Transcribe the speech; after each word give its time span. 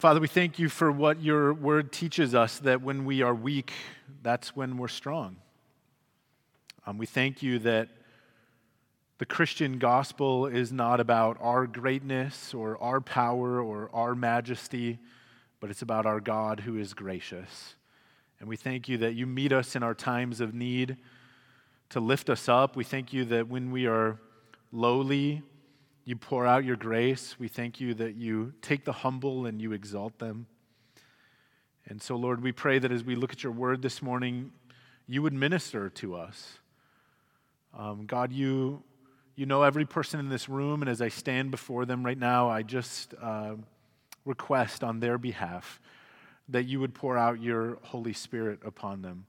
Father, 0.00 0.18
we 0.18 0.28
thank 0.28 0.58
you 0.58 0.70
for 0.70 0.90
what 0.90 1.20
your 1.20 1.52
word 1.52 1.92
teaches 1.92 2.34
us 2.34 2.58
that 2.60 2.80
when 2.80 3.04
we 3.04 3.20
are 3.20 3.34
weak, 3.34 3.74
that's 4.22 4.56
when 4.56 4.78
we're 4.78 4.88
strong. 4.88 5.36
Um, 6.86 6.96
we 6.96 7.04
thank 7.04 7.42
you 7.42 7.58
that 7.58 7.90
the 9.18 9.26
Christian 9.26 9.78
gospel 9.78 10.46
is 10.46 10.72
not 10.72 11.00
about 11.00 11.36
our 11.38 11.66
greatness 11.66 12.54
or 12.54 12.82
our 12.82 13.02
power 13.02 13.60
or 13.60 13.90
our 13.92 14.14
majesty, 14.14 14.98
but 15.60 15.68
it's 15.68 15.82
about 15.82 16.06
our 16.06 16.18
God 16.18 16.60
who 16.60 16.78
is 16.78 16.94
gracious. 16.94 17.74
And 18.38 18.48
we 18.48 18.56
thank 18.56 18.88
you 18.88 18.96
that 18.96 19.12
you 19.12 19.26
meet 19.26 19.52
us 19.52 19.76
in 19.76 19.82
our 19.82 19.92
times 19.92 20.40
of 20.40 20.54
need 20.54 20.96
to 21.90 22.00
lift 22.00 22.30
us 22.30 22.48
up. 22.48 22.74
We 22.74 22.84
thank 22.84 23.12
you 23.12 23.26
that 23.26 23.48
when 23.48 23.70
we 23.70 23.86
are 23.86 24.18
lowly, 24.72 25.42
you 26.10 26.16
pour 26.16 26.44
out 26.44 26.64
your 26.64 26.74
grace. 26.74 27.36
We 27.38 27.46
thank 27.46 27.80
you 27.80 27.94
that 27.94 28.16
you 28.16 28.52
take 28.62 28.84
the 28.84 28.90
humble 28.90 29.46
and 29.46 29.62
you 29.62 29.70
exalt 29.70 30.18
them. 30.18 30.48
And 31.86 32.02
so, 32.02 32.16
Lord, 32.16 32.42
we 32.42 32.50
pray 32.50 32.80
that 32.80 32.90
as 32.90 33.04
we 33.04 33.14
look 33.14 33.32
at 33.32 33.44
your 33.44 33.52
word 33.52 33.80
this 33.80 34.02
morning, 34.02 34.50
you 35.06 35.22
would 35.22 35.32
minister 35.32 35.88
to 35.88 36.16
us. 36.16 36.58
Um, 37.78 38.06
God, 38.06 38.32
you 38.32 38.82
you 39.36 39.46
know 39.46 39.62
every 39.62 39.86
person 39.86 40.18
in 40.18 40.28
this 40.28 40.48
room, 40.48 40.82
and 40.82 40.90
as 40.90 41.00
I 41.00 41.10
stand 41.10 41.52
before 41.52 41.84
them 41.84 42.04
right 42.04 42.18
now, 42.18 42.50
I 42.50 42.62
just 42.62 43.14
uh, 43.22 43.54
request 44.24 44.82
on 44.82 44.98
their 44.98 45.16
behalf 45.16 45.80
that 46.48 46.64
you 46.64 46.80
would 46.80 46.92
pour 46.92 47.16
out 47.16 47.40
your 47.40 47.78
Holy 47.82 48.14
Spirit 48.14 48.58
upon 48.64 49.02
them 49.02 49.26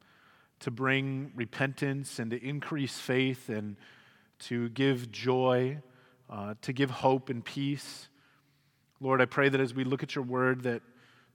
to 0.61 0.71
bring 0.71 1.31
repentance 1.35 2.17
and 2.17 2.31
to 2.31 2.43
increase 2.43 2.97
faith 2.97 3.49
and 3.49 3.75
to 4.39 4.69
give 4.69 5.11
joy, 5.11 5.77
uh, 6.31 6.55
to 6.61 6.73
give 6.73 6.89
hope 6.89 7.29
and 7.29 7.43
peace. 7.43 8.07
Lord, 8.99 9.21
I 9.21 9.25
pray 9.25 9.49
that 9.49 9.59
as 9.59 9.73
we 9.73 9.83
look 9.83 10.01
at 10.01 10.15
your 10.15 10.23
word, 10.23 10.63
that, 10.63 10.81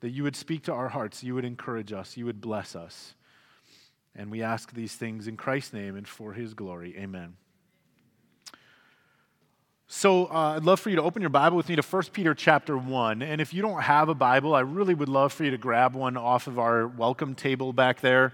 that 0.01 0.11
you 0.11 0.23
would 0.23 0.37
speak 0.37 0.65
to 0.65 0.73
our 0.73 0.89
hearts, 0.89 1.23
you 1.23 1.35
would 1.35 1.45
encourage 1.45 1.93
us, 1.93 2.17
you 2.17 2.25
would 2.25 2.41
bless 2.41 2.75
us. 2.75 3.15
And 4.15 4.31
we 4.31 4.43
ask 4.43 4.73
these 4.73 4.95
things 4.95 5.29
in 5.29 5.37
Christ's 5.37 5.75
name 5.75 5.97
and 5.97 6.09
for 6.09 6.33
his 6.33 6.55
glory. 6.55 6.97
Amen. 6.97 7.37
So 9.89 10.27
uh, 10.27 10.55
I'd 10.57 10.65
love 10.65 10.81
for 10.81 10.91
you 10.91 10.97
to 10.97 11.03
open 11.03 11.21
your 11.23 11.29
Bible 11.29 11.57
with 11.57 11.69
me 11.69 11.77
to 11.77 11.83
1 11.83 12.03
Peter 12.13 12.35
chapter 12.35 12.77
1. 12.77 13.23
And 13.23 13.41
if 13.41 13.55
you 13.55 13.63
don't 13.63 13.83
have 13.83 14.09
a 14.09 14.15
Bible, 14.15 14.55
I 14.55 14.61
really 14.61 14.95
would 14.95 15.09
love 15.09 15.33
for 15.33 15.45
you 15.45 15.51
to 15.51 15.59
grab 15.59 15.95
one 15.95 16.17
off 16.17 16.47
of 16.47 16.59
our 16.59 16.89
welcome 16.89 17.35
table 17.35 17.73
back 17.73 18.01
there. 18.01 18.33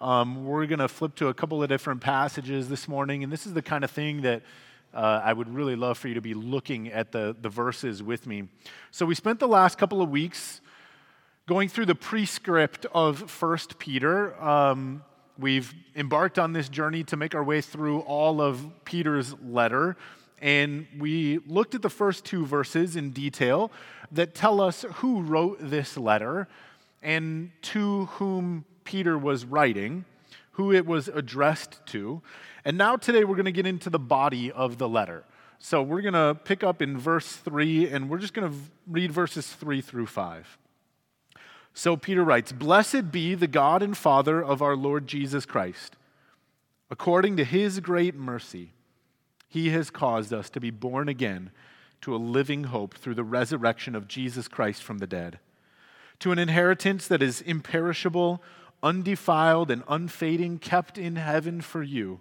Um, 0.00 0.46
we're 0.46 0.66
going 0.66 0.78
to 0.78 0.88
flip 0.88 1.14
to 1.16 1.28
a 1.28 1.34
couple 1.34 1.62
of 1.62 1.68
different 1.68 2.00
passages 2.00 2.68
this 2.68 2.88
morning, 2.88 3.22
and 3.22 3.32
this 3.32 3.46
is 3.46 3.52
the 3.52 3.62
kind 3.62 3.84
of 3.84 3.90
thing 3.90 4.22
that 4.22 4.42
uh, 4.94 5.20
I 5.24 5.32
would 5.32 5.52
really 5.52 5.76
love 5.76 5.98
for 5.98 6.08
you 6.08 6.14
to 6.14 6.20
be 6.20 6.34
looking 6.34 6.88
at 6.92 7.12
the, 7.12 7.36
the 7.40 7.48
verses 7.48 8.02
with 8.02 8.26
me. 8.26 8.44
So 8.90 9.04
we 9.04 9.14
spent 9.14 9.40
the 9.40 9.48
last 9.48 9.76
couple 9.76 10.00
of 10.00 10.10
weeks 10.10 10.60
going 11.46 11.68
through 11.68 11.86
the 11.86 11.94
prescript 11.94 12.86
of 12.94 13.20
1 13.42 13.58
Peter. 13.78 14.40
Um, 14.42 15.02
we've 15.38 15.74
embarked 15.96 16.38
on 16.38 16.52
this 16.52 16.68
journey 16.68 17.04
to 17.04 17.16
make 17.16 17.34
our 17.34 17.44
way 17.44 17.60
through 17.60 18.00
all 18.00 18.40
of 18.40 18.64
Peter's 18.84 19.34
letter 19.42 19.96
and 20.44 20.86
we 20.98 21.38
looked 21.46 21.74
at 21.74 21.80
the 21.80 21.88
first 21.88 22.26
two 22.26 22.44
verses 22.44 22.96
in 22.96 23.12
detail 23.12 23.72
that 24.12 24.34
tell 24.34 24.60
us 24.60 24.84
who 24.96 25.22
wrote 25.22 25.56
this 25.58 25.96
letter 25.96 26.48
and 27.02 27.50
to 27.62 28.04
whom 28.06 28.66
Peter 28.84 29.16
was 29.16 29.46
writing, 29.46 30.04
who 30.54 30.72
it 30.72 30.86
was 30.86 31.08
addressed 31.08 31.84
to. 31.86 32.22
And 32.64 32.76
now 32.76 32.96
today 32.96 33.24
we're 33.24 33.36
going 33.36 33.44
to 33.44 33.52
get 33.52 33.66
into 33.66 33.90
the 33.90 33.98
body 33.98 34.50
of 34.50 34.78
the 34.78 34.88
letter. 34.88 35.24
So 35.58 35.82
we're 35.82 36.02
going 36.02 36.14
to 36.14 36.38
pick 36.44 36.62
up 36.62 36.82
in 36.82 36.98
verse 36.98 37.36
3, 37.36 37.88
and 37.88 38.10
we're 38.10 38.18
just 38.18 38.34
going 38.34 38.50
to 38.50 38.58
read 38.86 39.12
verses 39.12 39.46
3 39.46 39.80
through 39.80 40.06
5. 40.06 40.58
So 41.72 41.96
Peter 41.96 42.22
writes 42.22 42.52
Blessed 42.52 43.10
be 43.10 43.34
the 43.34 43.46
God 43.46 43.82
and 43.82 43.96
Father 43.96 44.42
of 44.42 44.62
our 44.62 44.76
Lord 44.76 45.06
Jesus 45.06 45.44
Christ. 45.46 45.96
According 46.90 47.36
to 47.38 47.44
his 47.44 47.80
great 47.80 48.14
mercy, 48.14 48.72
he 49.48 49.70
has 49.70 49.90
caused 49.90 50.32
us 50.32 50.50
to 50.50 50.60
be 50.60 50.70
born 50.70 51.08
again 51.08 51.50
to 52.02 52.14
a 52.14 52.18
living 52.18 52.64
hope 52.64 52.94
through 52.94 53.14
the 53.14 53.24
resurrection 53.24 53.94
of 53.94 54.06
Jesus 54.06 54.46
Christ 54.46 54.82
from 54.82 54.98
the 54.98 55.06
dead, 55.06 55.38
to 56.18 56.30
an 56.30 56.38
inheritance 56.38 57.08
that 57.08 57.22
is 57.22 57.40
imperishable, 57.40 58.42
undefiled, 58.84 59.70
and 59.70 59.82
unfading, 59.88 60.58
kept 60.58 60.98
in 60.98 61.16
heaven 61.16 61.60
for 61.60 61.82
you, 61.82 62.20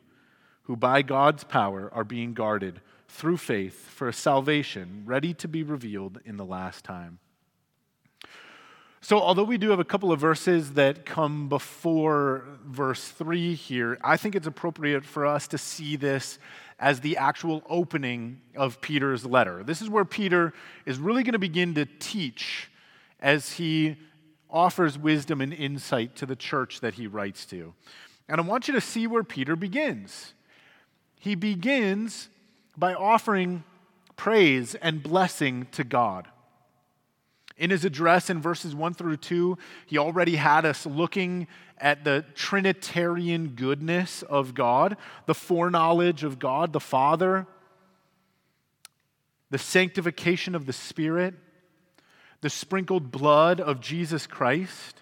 who 0.63 0.75
by 0.75 1.03
God's 1.03 1.43
power 1.43 1.91
are 1.93 2.05
being 2.05 2.33
guarded 2.33 2.81
through 3.07 3.37
faith 3.37 3.89
for 3.89 4.07
a 4.07 4.13
salvation 4.13 5.03
ready 5.05 5.33
to 5.35 5.47
be 5.47 5.61
revealed 5.61 6.19
in 6.25 6.37
the 6.37 6.45
last 6.45 6.83
time. 6.83 7.19
So, 9.01 9.19
although 9.19 9.43
we 9.43 9.57
do 9.57 9.69
have 9.71 9.81
a 9.81 9.85
couple 9.85 10.13
of 10.13 10.21
verses 10.21 10.75
that 10.75 11.05
come 11.05 11.49
before 11.49 12.45
verse 12.65 13.09
3 13.09 13.53
here, 13.53 13.97
I 14.01 14.15
think 14.15 14.33
it's 14.33 14.47
appropriate 14.47 15.03
for 15.03 15.25
us 15.25 15.45
to 15.49 15.57
see 15.57 15.97
this 15.97 16.39
as 16.79 17.01
the 17.01 17.17
actual 17.17 17.63
opening 17.69 18.39
of 18.55 18.79
Peter's 18.79 19.25
letter. 19.25 19.61
This 19.61 19.81
is 19.81 19.89
where 19.89 20.05
Peter 20.05 20.53
is 20.85 20.99
really 20.99 21.23
going 21.23 21.33
to 21.33 21.39
begin 21.39 21.73
to 21.73 21.85
teach 21.99 22.71
as 23.19 23.51
he 23.51 23.97
offers 24.53 24.97
wisdom 24.97 25.41
and 25.41 25.51
insight 25.51 26.15
to 26.15 26.25
the 26.25 26.35
church 26.35 26.79
that 26.79 26.93
he 26.93 27.07
writes 27.07 27.45
to. 27.47 27.73
And 28.29 28.39
I 28.39 28.43
want 28.43 28.67
you 28.67 28.73
to 28.75 28.81
see 28.81 29.07
where 29.07 29.23
Peter 29.23 29.55
begins. 29.55 30.33
He 31.19 31.35
begins 31.35 32.29
by 32.77 32.93
offering 32.93 33.63
praise 34.15 34.75
and 34.75 35.01
blessing 35.01 35.67
to 35.71 35.83
God. 35.83 36.27
In 37.57 37.69
his 37.69 37.85
address 37.85 38.29
in 38.29 38.41
verses 38.41 38.73
1 38.73 38.93
through 38.93 39.17
2, 39.17 39.57
he 39.85 39.97
already 39.97 40.35
had 40.35 40.65
us 40.65 40.85
looking 40.85 41.47
at 41.77 42.03
the 42.03 42.25
Trinitarian 42.35 43.49
goodness 43.49 44.21
of 44.23 44.53
God, 44.53 44.97
the 45.25 45.35
foreknowledge 45.35 46.23
of 46.23 46.39
God 46.39 46.73
the 46.73 46.79
Father, 46.79 47.45
the 49.49 49.57
sanctification 49.57 50.55
of 50.55 50.65
the 50.65 50.73
Spirit, 50.73 51.35
the 52.43 52.49
sprinkled 52.49 53.11
blood 53.11 53.59
of 53.59 53.81
Jesus 53.81 54.27
Christ. 54.27 55.01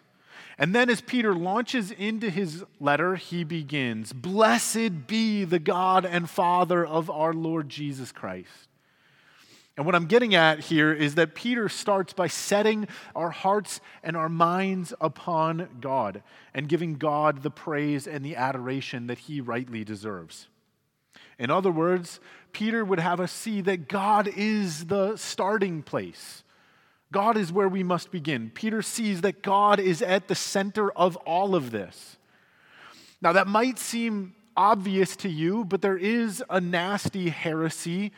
And 0.57 0.73
then, 0.73 0.89
as 0.89 1.01
Peter 1.01 1.35
launches 1.35 1.91
into 1.91 2.29
his 2.29 2.63
letter, 2.79 3.15
he 3.15 3.43
begins 3.43 4.13
Blessed 4.13 5.07
be 5.07 5.43
the 5.43 5.59
God 5.59 6.05
and 6.05 6.29
Father 6.29 6.85
of 6.85 7.09
our 7.09 7.33
Lord 7.33 7.67
Jesus 7.67 8.13
Christ 8.13 8.69
and 9.77 9.85
what 9.85 9.95
I'm 9.95 10.05
getting 10.05 10.35
at 10.35 10.59
here 10.59 10.93
is 10.93 11.15
that 11.15 11.33
Peter 11.33 11.69
starts 11.69 12.13
by 12.13 12.27
setting 12.27 12.87
our 13.15 13.29
hearts 13.29 13.79
and 14.03 14.17
our 14.17 14.29
minds 14.29 14.93
upon 14.99 15.69
God 15.79 16.21
and 16.53 16.67
giving 16.67 16.95
God 16.95 17.41
the 17.41 17.49
praise 17.49 18.05
and 18.05 18.23
the 18.23 18.35
adoration 18.35 19.07
that 19.07 19.17
he 19.17 19.39
rightly 19.39 19.83
deserves. 19.83 20.47
In 21.39 21.49
other 21.49 21.71
words, 21.71 22.19
Peter 22.51 22.83
would 22.83 22.99
have 22.99 23.19
us 23.19 23.31
see 23.31 23.61
that 23.61 23.87
God 23.87 24.27
is 24.27 24.85
the 24.85 25.15
starting 25.15 25.81
place. 25.81 26.43
God 27.11 27.37
is 27.37 27.51
where 27.51 27.67
we 27.67 27.83
must 27.83 28.11
begin. 28.11 28.51
Peter 28.53 28.81
sees 28.81 29.21
that 29.21 29.43
God 29.43 29.79
is 29.79 30.01
at 30.01 30.27
the 30.27 30.35
center 30.35 30.91
of 30.91 31.17
all 31.17 31.55
of 31.55 31.71
this. 31.71 32.17
Now, 33.21 33.33
that 33.33 33.47
might 33.47 33.77
seem 33.77 34.33
obvious 34.55 35.15
to 35.17 35.29
you, 35.29 35.65
but 35.65 35.81
there 35.81 35.97
is 35.97 36.43
a 36.49 36.61
nasty 36.61 37.29
heresy 37.29 38.11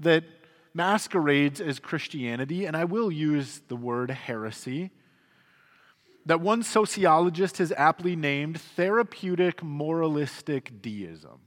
that 0.00 0.24
masquerades 0.74 1.60
as 1.60 1.78
Christianity, 1.78 2.64
and 2.64 2.76
I 2.76 2.84
will 2.84 3.10
use 3.10 3.62
the 3.68 3.76
word 3.76 4.10
heresy, 4.10 4.90
that 6.26 6.40
one 6.40 6.62
sociologist 6.62 7.58
has 7.58 7.72
aptly 7.72 8.14
named 8.14 8.60
therapeutic 8.60 9.62
moralistic 9.62 10.82
deism. 10.82 11.40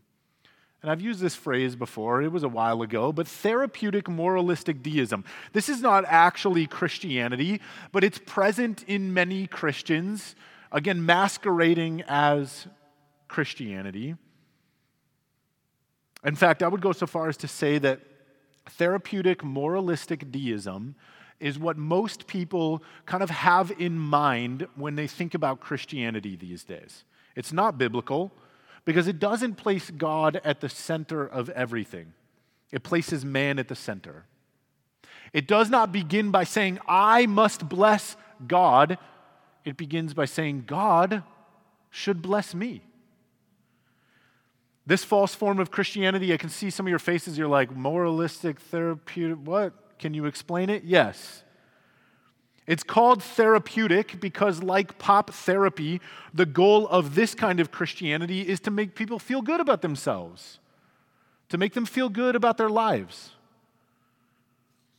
And 0.81 0.89
I've 0.89 1.01
used 1.01 1.19
this 1.19 1.35
phrase 1.35 1.75
before, 1.75 2.23
it 2.23 2.31
was 2.31 2.43
a 2.43 2.49
while 2.49 2.81
ago, 2.81 3.11
but 3.11 3.27
therapeutic 3.27 4.09
moralistic 4.09 4.81
deism. 4.81 5.23
This 5.53 5.69
is 5.69 5.81
not 5.81 6.05
actually 6.07 6.65
Christianity, 6.65 7.61
but 7.91 8.03
it's 8.03 8.17
present 8.17 8.83
in 8.87 9.13
many 9.13 9.45
Christians, 9.45 10.35
again, 10.71 11.05
masquerading 11.05 12.03
as 12.07 12.65
Christianity. 13.27 14.15
In 16.25 16.35
fact, 16.35 16.63
I 16.63 16.67
would 16.67 16.81
go 16.81 16.93
so 16.93 17.05
far 17.05 17.29
as 17.29 17.37
to 17.37 17.47
say 17.47 17.77
that 17.77 18.01
therapeutic 18.71 19.43
moralistic 19.43 20.31
deism 20.31 20.95
is 21.39 21.59
what 21.59 21.77
most 21.77 22.25
people 22.27 22.83
kind 23.05 23.21
of 23.21 23.29
have 23.29 23.71
in 23.79 23.97
mind 23.97 24.67
when 24.75 24.95
they 24.95 25.07
think 25.07 25.33
about 25.33 25.59
Christianity 25.59 26.35
these 26.35 26.63
days. 26.63 27.03
It's 27.35 27.53
not 27.53 27.77
biblical 27.77 28.31
because 28.85 29.07
it 29.07 29.19
doesn't 29.19 29.55
place 29.55 29.89
God 29.91 30.41
at 30.43 30.61
the 30.61 30.69
center 30.69 31.25
of 31.25 31.49
everything, 31.49 32.13
it 32.71 32.83
places 32.83 33.25
man 33.25 33.59
at 33.59 33.67
the 33.67 33.75
center. 33.75 34.25
It 35.33 35.47
does 35.47 35.69
not 35.69 35.91
begin 35.91 36.31
by 36.31 36.43
saying, 36.43 36.79
I 36.87 37.25
must 37.25 37.69
bless 37.69 38.17
God. 38.47 38.97
It 39.63 39.77
begins 39.77 40.13
by 40.13 40.25
saying, 40.25 40.65
God 40.67 41.23
should 41.89 42.21
bless 42.21 42.53
me. 42.53 42.83
This 44.85 45.03
false 45.03 45.35
form 45.35 45.59
of 45.59 45.71
Christianity, 45.71 46.33
I 46.33 46.37
can 46.37 46.49
see 46.49 46.69
some 46.69 46.85
of 46.85 46.89
your 46.89 46.99
faces. 46.99 47.37
You're 47.37 47.47
like, 47.47 47.73
moralistic, 47.73 48.59
therapeutic, 48.59 49.37
what? 49.45 49.73
Can 49.99 50.13
you 50.13 50.25
explain 50.25 50.69
it? 50.69 50.83
Yes. 50.83 51.43
It's 52.67 52.83
called 52.83 53.23
therapeutic 53.23 54.19
because, 54.19 54.61
like 54.61 54.99
pop 54.99 55.31
therapy, 55.31 55.99
the 56.33 56.45
goal 56.45 56.87
of 56.87 57.15
this 57.15 57.33
kind 57.33 57.59
of 57.59 57.71
Christianity 57.71 58.41
is 58.41 58.59
to 58.61 58.71
make 58.71 58.95
people 58.95 59.19
feel 59.19 59.41
good 59.41 59.59
about 59.59 59.81
themselves, 59.81 60.59
to 61.49 61.57
make 61.57 61.73
them 61.73 61.85
feel 61.85 62.07
good 62.07 62.35
about 62.35 62.57
their 62.57 62.69
lives. 62.69 63.31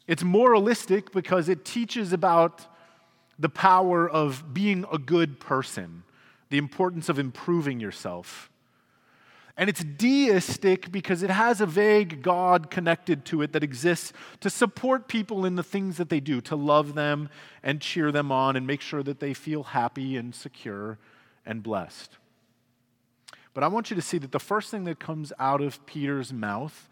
It's 0.06 0.24
moralistic 0.24 1.12
because 1.12 1.48
it 1.48 1.64
teaches 1.64 2.12
about 2.12 2.66
the 3.38 3.48
power 3.48 4.08
of 4.08 4.52
being 4.52 4.84
a 4.92 4.98
good 4.98 5.40
person, 5.40 6.02
the 6.50 6.58
importance 6.58 7.08
of 7.08 7.18
improving 7.18 7.80
yourself. 7.80 8.50
And 9.56 9.68
it's 9.68 9.84
deistic 9.84 10.90
because 10.90 11.22
it 11.22 11.30
has 11.30 11.60
a 11.60 11.66
vague 11.66 12.22
God 12.22 12.70
connected 12.70 13.24
to 13.26 13.42
it 13.42 13.52
that 13.52 13.62
exists 13.62 14.12
to 14.40 14.48
support 14.48 15.08
people 15.08 15.44
in 15.44 15.56
the 15.56 15.62
things 15.62 15.98
that 15.98 16.08
they 16.08 16.20
do, 16.20 16.40
to 16.42 16.56
love 16.56 16.94
them 16.94 17.28
and 17.62 17.80
cheer 17.80 18.10
them 18.10 18.32
on 18.32 18.56
and 18.56 18.66
make 18.66 18.80
sure 18.80 19.02
that 19.02 19.20
they 19.20 19.34
feel 19.34 19.62
happy 19.62 20.16
and 20.16 20.34
secure 20.34 20.98
and 21.44 21.62
blessed. 21.62 22.16
But 23.54 23.62
I 23.62 23.68
want 23.68 23.90
you 23.90 23.96
to 23.96 24.02
see 24.02 24.18
that 24.18 24.32
the 24.32 24.40
first 24.40 24.70
thing 24.70 24.84
that 24.84 24.98
comes 24.98 25.32
out 25.38 25.60
of 25.60 25.84
Peter's 25.84 26.32
mouth 26.32 26.88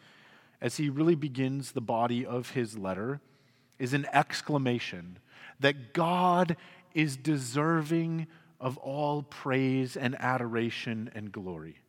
as 0.61 0.77
he 0.77 0.91
really 0.91 1.15
begins 1.15 1.73
the 1.73 1.81
body 1.81 2.27
of 2.27 2.51
his 2.51 2.77
letter 2.77 3.21
is 3.79 3.95
an 3.95 4.07
exclamation 4.13 5.19
that 5.61 5.95
God 5.95 6.57
is 6.95 7.17
deserving 7.17 8.27
of 8.61 8.77
all 8.79 9.23
praise 9.23 9.97
and 9.97 10.15
adoration 10.21 11.11
and 11.15 11.33
glory. 11.33 11.80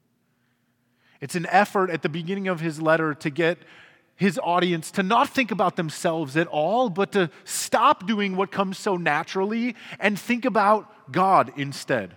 It's 1.22 1.36
an 1.36 1.46
effort 1.48 1.90
at 1.90 2.02
the 2.02 2.10
beginning 2.10 2.48
of 2.48 2.60
his 2.60 2.82
letter 2.82 3.14
to 3.16 3.30
get 3.30 3.60
his 4.16 4.40
audience 4.44 4.92
to 4.92 5.04
not 5.04 5.30
think 5.30 5.52
about 5.52 5.76
themselves 5.76 6.38
at 6.38 6.48
all, 6.48 6.90
but 6.90 7.12
to 7.14 7.30
stop 7.44 8.06
doing 8.06 8.36
what 8.36 8.52
comes 8.52 8.78
so 8.78 8.96
naturally 8.96 9.76
and 10.00 10.20
think 10.20 10.46
about 10.46 11.12
God 11.12 11.52
instead. 11.56 12.16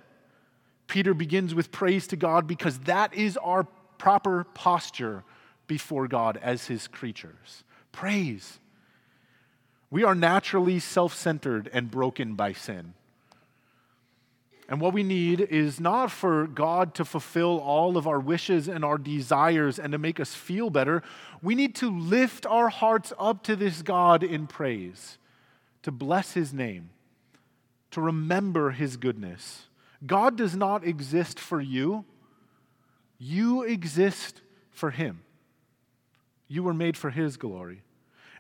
Peter 0.87 1.15
begins 1.15 1.55
with 1.55 1.73
praise 1.73 2.07
to 2.09 2.17
God 2.17 2.47
because 2.47 2.79
that 2.81 3.15
is 3.15 3.37
our 3.39 3.65
proper 3.97 4.45
posture 4.45 5.25
before 5.67 6.07
God 6.07 6.39
as 6.43 6.67
his 6.67 6.89
creatures. 6.89 7.65
Praise. 7.91 8.59
We 9.91 10.05
are 10.05 10.15
naturally 10.15 10.81
self 10.81 11.15
centered 11.15 11.71
and 11.73 11.91
broken 11.91 12.35
by 12.35 12.53
sin. 12.53 12.95
And 14.69 14.81
what 14.81 14.95
we 14.95 15.03
need 15.03 15.41
is 15.41 15.79
not 15.79 16.11
for 16.11 16.47
God 16.47 16.95
to 16.95 17.05
fulfill 17.05 17.59
all 17.59 17.97
of 17.99 18.07
our 18.07 18.19
wishes 18.19 18.67
and 18.67 18.85
our 18.85 18.97
desires 18.97 19.79
and 19.79 19.93
to 19.93 19.99
make 19.99 20.19
us 20.19 20.35
feel 20.35 20.71
better. 20.71 21.03
We 21.43 21.55
need 21.55 21.75
to 21.77 21.91
lift 21.91 22.47
our 22.47 22.71
hearts 22.71 23.13
up 23.19 23.43
to 23.45 23.57
this 23.57 23.83
God 23.83 24.23
in 24.23 24.47
praise, 24.47 25.19
to 25.83 25.93
bless 25.93 26.33
his 26.33 26.55
name, 26.55 26.91
to 27.91 28.01
remember 28.01 28.71
his 28.71 28.97
goodness. 28.97 29.69
God 30.07 30.37
does 30.37 30.57
not 30.57 30.85
exist 30.85 31.39
for 31.39 31.61
you, 31.61 32.05
you 33.19 33.63
exist 33.63 34.41
for 34.71 34.91
him. 34.91 35.23
You 36.49 36.63
were 36.63 36.75
made 36.75 36.97
for 36.97 37.11
his 37.11 37.37
glory. 37.37 37.83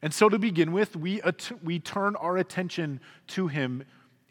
And 0.02 0.12
so, 0.12 0.28
to 0.28 0.38
begin 0.38 0.72
with, 0.72 0.96
we, 0.96 1.22
at- 1.22 1.52
we 1.62 1.78
turn 1.78 2.16
our 2.16 2.36
attention 2.36 3.00
to 3.28 3.48
him 3.48 3.84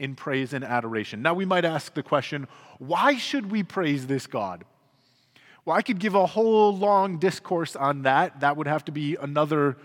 in 0.04 0.16
praise 0.16 0.52
and 0.52 0.66
adoration. 0.66 1.22
Now, 1.22 1.34
we 1.34 1.46
might 1.46 1.64
ask 1.64 1.94
the 1.94 2.04
question 2.04 2.48
why 2.78 3.16
should 3.16 3.50
we 3.50 3.64
praise 3.64 4.06
this 4.06 4.28
God? 4.28 4.66
Well, 5.64 5.78
I 5.78 5.82
could 5.82 5.98
give 5.98 6.14
a 6.14 6.26
whole 6.26 6.76
long 6.76 7.20
discourse 7.20 7.78
on 7.78 8.02
that. 8.02 8.42
That 8.42 8.58
would 8.58 8.68
have 8.68 8.84
to 8.86 8.92
be 8.92 9.16
another 9.16 9.78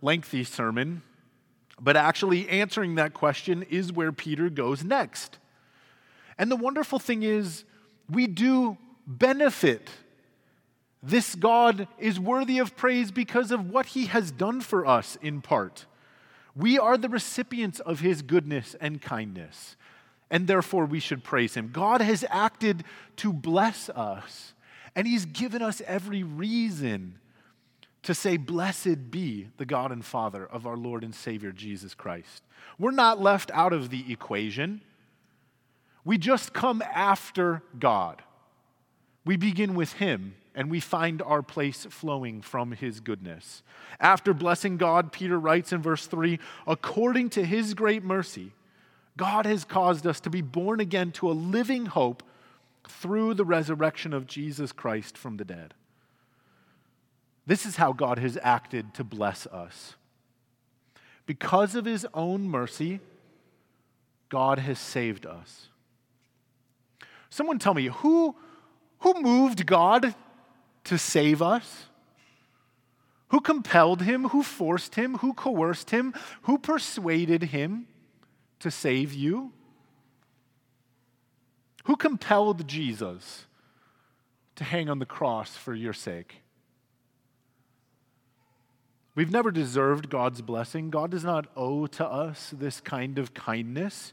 lengthy 0.00 0.44
sermon. 0.44 1.02
But 1.78 1.94
actually, 1.94 2.48
answering 2.48 2.94
that 2.94 3.12
question 3.12 3.64
is 3.64 3.92
where 3.92 4.12
Peter 4.12 4.48
goes 4.48 4.82
next. 4.82 5.38
And 6.38 6.50
the 6.50 6.56
wonderful 6.56 6.98
thing 6.98 7.22
is, 7.22 7.64
we 8.08 8.26
do 8.26 8.78
benefit. 9.06 9.90
This 11.02 11.34
God 11.34 11.86
is 11.98 12.18
worthy 12.18 12.58
of 12.58 12.76
praise 12.76 13.10
because 13.10 13.50
of 13.50 13.68
what 13.68 13.86
he 13.86 14.06
has 14.06 14.30
done 14.30 14.62
for 14.62 14.86
us 14.86 15.18
in 15.20 15.42
part. 15.42 15.84
We 16.56 16.78
are 16.78 16.96
the 16.96 17.08
recipients 17.08 17.80
of 17.80 18.00
his 18.00 18.22
goodness 18.22 18.74
and 18.80 19.00
kindness, 19.02 19.76
and 20.30 20.46
therefore 20.46 20.86
we 20.86 21.00
should 21.00 21.22
praise 21.22 21.54
him. 21.54 21.70
God 21.72 22.00
has 22.00 22.24
acted 22.30 22.84
to 23.16 23.32
bless 23.32 23.90
us, 23.90 24.54
and 24.94 25.06
he's 25.06 25.26
given 25.26 25.60
us 25.60 25.82
every 25.86 26.22
reason 26.22 27.18
to 28.04 28.14
say, 28.14 28.38
Blessed 28.38 29.10
be 29.10 29.48
the 29.58 29.66
God 29.66 29.92
and 29.92 30.04
Father 30.04 30.46
of 30.46 30.66
our 30.66 30.76
Lord 30.76 31.04
and 31.04 31.14
Savior 31.14 31.52
Jesus 31.52 31.94
Christ. 31.94 32.42
We're 32.78 32.90
not 32.90 33.20
left 33.20 33.50
out 33.52 33.74
of 33.74 33.90
the 33.90 34.10
equation. 34.10 34.80
We 36.04 36.16
just 36.16 36.54
come 36.54 36.82
after 36.82 37.62
God. 37.78 38.22
We 39.26 39.36
begin 39.36 39.74
with 39.74 39.94
Him 39.94 40.36
and 40.56 40.70
we 40.70 40.80
find 40.80 41.20
our 41.20 41.42
place 41.42 41.86
flowing 41.90 42.40
from 42.40 42.72
his 42.72 42.98
goodness. 43.00 43.62
After 44.00 44.32
blessing 44.32 44.78
God, 44.78 45.12
Peter 45.12 45.38
writes 45.38 45.70
in 45.70 45.82
verse 45.82 46.06
3 46.06 46.40
according 46.66 47.30
to 47.30 47.44
his 47.44 47.74
great 47.74 48.02
mercy, 48.02 48.52
God 49.18 49.44
has 49.44 49.64
caused 49.64 50.06
us 50.06 50.18
to 50.20 50.30
be 50.30 50.40
born 50.40 50.80
again 50.80 51.12
to 51.12 51.30
a 51.30 51.32
living 51.32 51.86
hope 51.86 52.22
through 52.88 53.34
the 53.34 53.44
resurrection 53.44 54.14
of 54.14 54.26
Jesus 54.26 54.72
Christ 54.72 55.18
from 55.18 55.36
the 55.36 55.44
dead. 55.44 55.74
This 57.46 57.66
is 57.66 57.76
how 57.76 57.92
God 57.92 58.18
has 58.18 58.38
acted 58.42 58.94
to 58.94 59.04
bless 59.04 59.46
us. 59.46 59.94
Because 61.26 61.74
of 61.74 61.84
his 61.84 62.06
own 62.14 62.48
mercy, 62.48 63.00
God 64.28 64.58
has 64.58 64.78
saved 64.78 65.26
us. 65.26 65.68
Someone 67.28 67.58
tell 67.58 67.74
me, 67.74 67.86
who, 67.86 68.34
who 69.00 69.20
moved 69.20 69.66
God 69.66 70.14
to 70.86 70.98
save 70.98 71.40
us? 71.42 71.86
Who 73.28 73.40
compelled 73.40 74.02
him? 74.02 74.28
Who 74.28 74.42
forced 74.42 74.94
him? 74.94 75.18
Who 75.18 75.34
coerced 75.34 75.90
him? 75.90 76.14
Who 76.42 76.58
persuaded 76.58 77.44
him 77.44 77.86
to 78.60 78.70
save 78.70 79.12
you? 79.12 79.52
Who 81.84 81.96
compelled 81.96 82.66
Jesus 82.66 83.46
to 84.56 84.64
hang 84.64 84.88
on 84.88 84.98
the 84.98 85.06
cross 85.06 85.56
for 85.56 85.74
your 85.74 85.92
sake? 85.92 86.42
We've 89.14 89.30
never 89.30 89.50
deserved 89.50 90.10
God's 90.10 90.42
blessing. 90.42 90.90
God 90.90 91.10
does 91.10 91.24
not 91.24 91.46
owe 91.56 91.86
to 91.86 92.06
us 92.06 92.52
this 92.56 92.80
kind 92.80 93.18
of 93.18 93.34
kindness. 93.34 94.12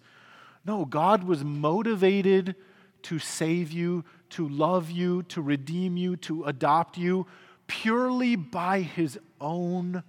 No, 0.65 0.85
God 0.85 1.25
was 1.25 1.43
motivated 1.43 2.55
to 3.03 3.19
save 3.19 3.71
you, 3.71 4.05
to 4.33 4.47
love 4.47 4.91
you, 4.91 5.23
to 5.23 5.41
redeem 5.41 5.97
you, 5.97 6.15
to 6.17 6.43
adopt 6.43 6.97
you 6.97 7.25
purely 7.67 8.35
by 8.35 8.81
his 8.81 9.19
own 9.39 10.03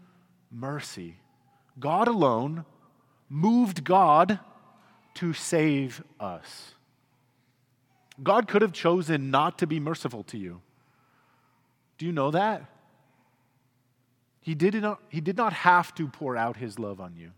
mercy. 0.51 1.17
God 1.79 2.09
alone 2.09 2.65
moved 3.29 3.85
God 3.85 4.39
to 5.15 5.33
save 5.33 6.03
us. 6.19 6.73
God 8.23 8.49
could 8.49 8.63
have 8.63 8.73
chosen 8.73 9.31
not 9.31 9.59
to 9.59 9.67
be 9.67 9.81
merciful 9.81 10.23
to 10.25 10.39
you. 10.39 10.61
Do 11.99 12.07
you 12.07 12.13
know 12.13 12.31
that? 12.31 12.65
He 14.41 14.55
did, 14.55 14.75
not, 14.75 15.01
he 15.09 15.21
did 15.21 15.37
not 15.37 15.53
have 15.53 15.95
to 15.97 16.07
pour 16.07 16.37
out 16.37 16.57
his 16.57 16.79
love 16.79 17.01
on 17.01 17.17
you. 17.17 17.31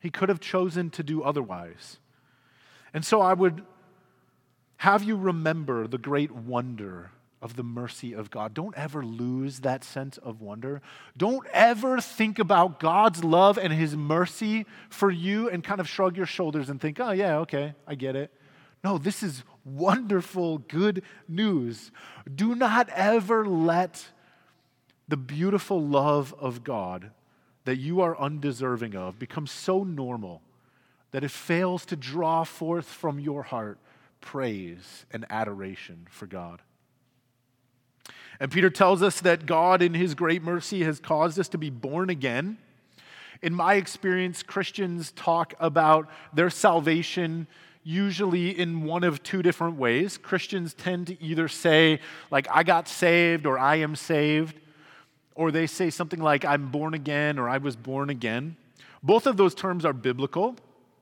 He 0.00 0.10
could 0.10 0.28
have 0.28 0.40
chosen 0.40 0.90
to 0.90 1.02
do 1.02 1.22
otherwise. 1.22 1.98
And 2.94 3.04
so 3.04 3.20
I 3.20 3.34
would 3.34 3.62
have 4.78 5.02
you 5.02 5.16
remember 5.16 5.86
the 5.86 5.98
great 5.98 6.30
wonder 6.30 7.10
of 7.40 7.56
the 7.56 7.62
mercy 7.62 8.12
of 8.12 8.30
God. 8.30 8.54
Don't 8.54 8.76
ever 8.76 9.04
lose 9.04 9.60
that 9.60 9.84
sense 9.84 10.18
of 10.18 10.40
wonder. 10.40 10.82
Don't 11.16 11.46
ever 11.52 12.00
think 12.00 12.38
about 12.38 12.80
God's 12.80 13.22
love 13.22 13.58
and 13.58 13.72
His 13.72 13.96
mercy 13.96 14.66
for 14.88 15.10
you 15.10 15.48
and 15.48 15.62
kind 15.62 15.80
of 15.80 15.88
shrug 15.88 16.16
your 16.16 16.26
shoulders 16.26 16.68
and 16.68 16.80
think, 16.80 16.98
oh, 17.00 17.12
yeah, 17.12 17.38
okay, 17.38 17.74
I 17.86 17.94
get 17.94 18.16
it. 18.16 18.32
No, 18.82 18.98
this 18.98 19.22
is 19.22 19.44
wonderful, 19.64 20.58
good 20.58 21.02
news. 21.28 21.90
Do 22.32 22.54
not 22.54 22.88
ever 22.90 23.46
let 23.46 24.06
the 25.06 25.16
beautiful 25.16 25.80
love 25.80 26.34
of 26.38 26.64
God 26.64 27.10
that 27.64 27.76
you 27.76 28.00
are 28.00 28.18
undeserving 28.18 28.94
of 28.94 29.18
become 29.18 29.46
so 29.46 29.84
normal 29.84 30.42
that 31.10 31.24
it 31.24 31.30
fails 31.30 31.86
to 31.86 31.96
draw 31.96 32.44
forth 32.44 32.86
from 32.86 33.18
your 33.18 33.42
heart 33.44 33.78
praise 34.20 35.06
and 35.10 35.24
adoration 35.30 36.06
for 36.10 36.26
God. 36.26 36.60
And 38.40 38.50
Peter 38.50 38.70
tells 38.70 39.02
us 39.02 39.20
that 39.20 39.46
God, 39.46 39.82
in 39.82 39.94
his 39.94 40.14
great 40.14 40.42
mercy, 40.42 40.84
has 40.84 41.00
caused 41.00 41.38
us 41.38 41.48
to 41.48 41.58
be 41.58 41.70
born 41.70 42.08
again. 42.08 42.58
In 43.42 43.54
my 43.54 43.74
experience, 43.74 44.42
Christians 44.42 45.12
talk 45.12 45.54
about 45.58 46.08
their 46.32 46.50
salvation 46.50 47.46
usually 47.82 48.56
in 48.56 48.84
one 48.84 49.02
of 49.02 49.22
two 49.22 49.42
different 49.42 49.76
ways. 49.76 50.18
Christians 50.18 50.74
tend 50.74 51.06
to 51.06 51.22
either 51.22 51.48
say, 51.48 52.00
like, 52.30 52.46
I 52.50 52.62
got 52.62 52.86
saved 52.86 53.46
or 53.46 53.58
I 53.58 53.76
am 53.76 53.96
saved, 53.96 54.60
or 55.34 55.50
they 55.50 55.66
say 55.66 55.88
something 55.90 56.20
like, 56.20 56.44
I'm 56.44 56.70
born 56.70 56.94
again 56.94 57.38
or 57.38 57.48
I 57.48 57.58
was 57.58 57.76
born 57.76 58.10
again. 58.10 58.56
Both 59.02 59.26
of 59.26 59.36
those 59.36 59.54
terms 59.54 59.84
are 59.84 59.92
biblical. 59.92 60.56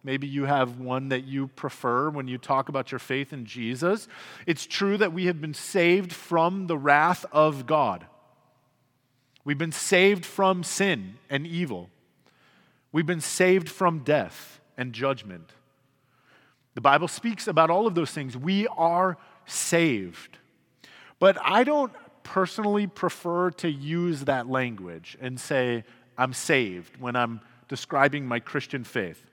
Maybe 0.06 0.28
you 0.28 0.44
have 0.44 0.78
one 0.78 1.08
that 1.08 1.24
you 1.24 1.48
prefer 1.48 2.10
when 2.10 2.28
you 2.28 2.38
talk 2.38 2.68
about 2.68 2.92
your 2.92 3.00
faith 3.00 3.32
in 3.32 3.44
Jesus. 3.44 4.06
It's 4.46 4.64
true 4.64 4.96
that 4.98 5.12
we 5.12 5.26
have 5.26 5.40
been 5.40 5.52
saved 5.52 6.12
from 6.12 6.68
the 6.68 6.78
wrath 6.78 7.26
of 7.32 7.66
God. 7.66 8.06
We've 9.42 9.58
been 9.58 9.72
saved 9.72 10.24
from 10.24 10.62
sin 10.62 11.16
and 11.28 11.44
evil. 11.44 11.90
We've 12.92 13.04
been 13.04 13.20
saved 13.20 13.68
from 13.68 14.04
death 14.04 14.60
and 14.76 14.92
judgment. 14.92 15.50
The 16.76 16.80
Bible 16.80 17.08
speaks 17.08 17.48
about 17.48 17.68
all 17.68 17.88
of 17.88 17.96
those 17.96 18.12
things. 18.12 18.36
We 18.36 18.68
are 18.68 19.18
saved. 19.44 20.38
But 21.18 21.36
I 21.42 21.64
don't 21.64 21.92
personally 22.22 22.86
prefer 22.86 23.50
to 23.50 23.68
use 23.68 24.20
that 24.26 24.48
language 24.48 25.18
and 25.20 25.40
say, 25.40 25.82
I'm 26.16 26.32
saved 26.32 26.96
when 27.00 27.16
I'm 27.16 27.40
describing 27.66 28.24
my 28.24 28.38
Christian 28.38 28.84
faith 28.84 29.24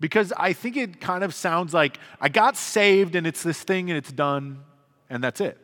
because 0.00 0.32
I 0.36 0.52
think 0.52 0.76
it 0.76 1.00
kind 1.00 1.24
of 1.24 1.34
sounds 1.34 1.72
like 1.72 1.98
I 2.20 2.28
got 2.28 2.56
saved 2.56 3.14
and 3.14 3.26
it's 3.26 3.42
this 3.42 3.62
thing 3.62 3.90
and 3.90 3.96
it's 3.96 4.12
done 4.12 4.60
and 5.08 5.22
that's 5.22 5.40
it. 5.40 5.58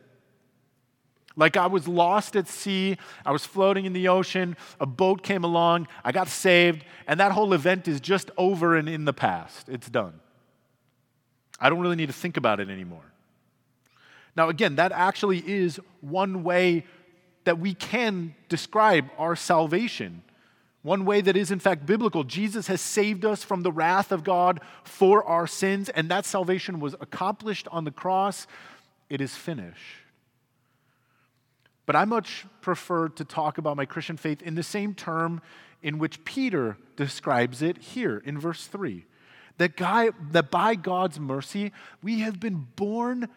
Like 1.35 1.57
I 1.57 1.67
was 1.67 1.87
lost 1.87 2.35
at 2.35 2.47
sea, 2.47 2.97
I 3.25 3.31
was 3.31 3.45
floating 3.45 3.85
in 3.85 3.93
the 3.93 4.07
ocean, 4.09 4.57
a 4.79 4.85
boat 4.85 5.23
came 5.23 5.43
along, 5.43 5.87
I 6.03 6.11
got 6.11 6.27
saved, 6.27 6.83
and 7.07 7.19
that 7.19 7.31
whole 7.31 7.53
event 7.53 7.87
is 7.87 8.01
just 8.01 8.31
over 8.37 8.75
and 8.75 8.89
in 8.89 9.05
the 9.05 9.13
past. 9.13 9.69
It's 9.69 9.89
done. 9.89 10.19
I 11.59 11.69
don't 11.69 11.79
really 11.79 11.95
need 11.95 12.07
to 12.07 12.13
think 12.13 12.37
about 12.37 12.59
it 12.59 12.69
anymore. 12.69 13.13
Now, 14.35 14.49
again, 14.49 14.75
that 14.75 14.91
actually 14.91 15.39
is 15.45 15.79
one 16.01 16.43
way 16.43 16.85
that 17.43 17.59
we 17.59 17.73
can 17.73 18.35
describe 18.49 19.09
our 19.17 19.35
salvation 19.35 20.23
one 20.83 21.05
way 21.05 21.21
that 21.21 21.37
is, 21.37 21.51
in 21.51 21.59
fact, 21.59 21.85
biblical. 21.85 22.23
Jesus 22.23 22.67
has 22.67 22.81
saved 22.81 23.23
us 23.23 23.43
from 23.43 23.61
the 23.61 23.71
wrath 23.71 24.11
of 24.11 24.23
God 24.23 24.61
for 24.83 25.23
our 25.23 25.45
sins, 25.45 25.89
and 25.89 26.09
that 26.09 26.25
salvation 26.25 26.79
was 26.79 26.95
accomplished 26.99 27.67
on 27.71 27.83
the 27.83 27.91
cross. 27.91 28.47
It 29.09 29.21
is 29.21 29.35
finished. 29.35 29.97
But 31.85 31.95
I 31.95 32.05
much 32.05 32.45
prefer 32.61 33.09
to 33.09 33.25
talk 33.25 33.57
about 33.57 33.77
my 33.77 33.85
Christian 33.85 34.17
faith 34.17 34.41
in 34.41 34.55
the 34.55 34.63
same 34.63 34.93
term 34.93 35.41
in 35.83 35.99
which 35.99 36.23
Peter 36.23 36.77
describes 36.95 37.61
it 37.61 37.77
here 37.77 38.21
in 38.25 38.39
verse 38.39 38.67
3 38.67 39.05
that, 39.57 39.75
guy, 39.75 40.09
that 40.31 40.49
by 40.49 40.73
God's 40.73 41.19
mercy, 41.19 41.71
we 42.01 42.21
have 42.21 42.39
been 42.39 42.67
born 42.75 43.27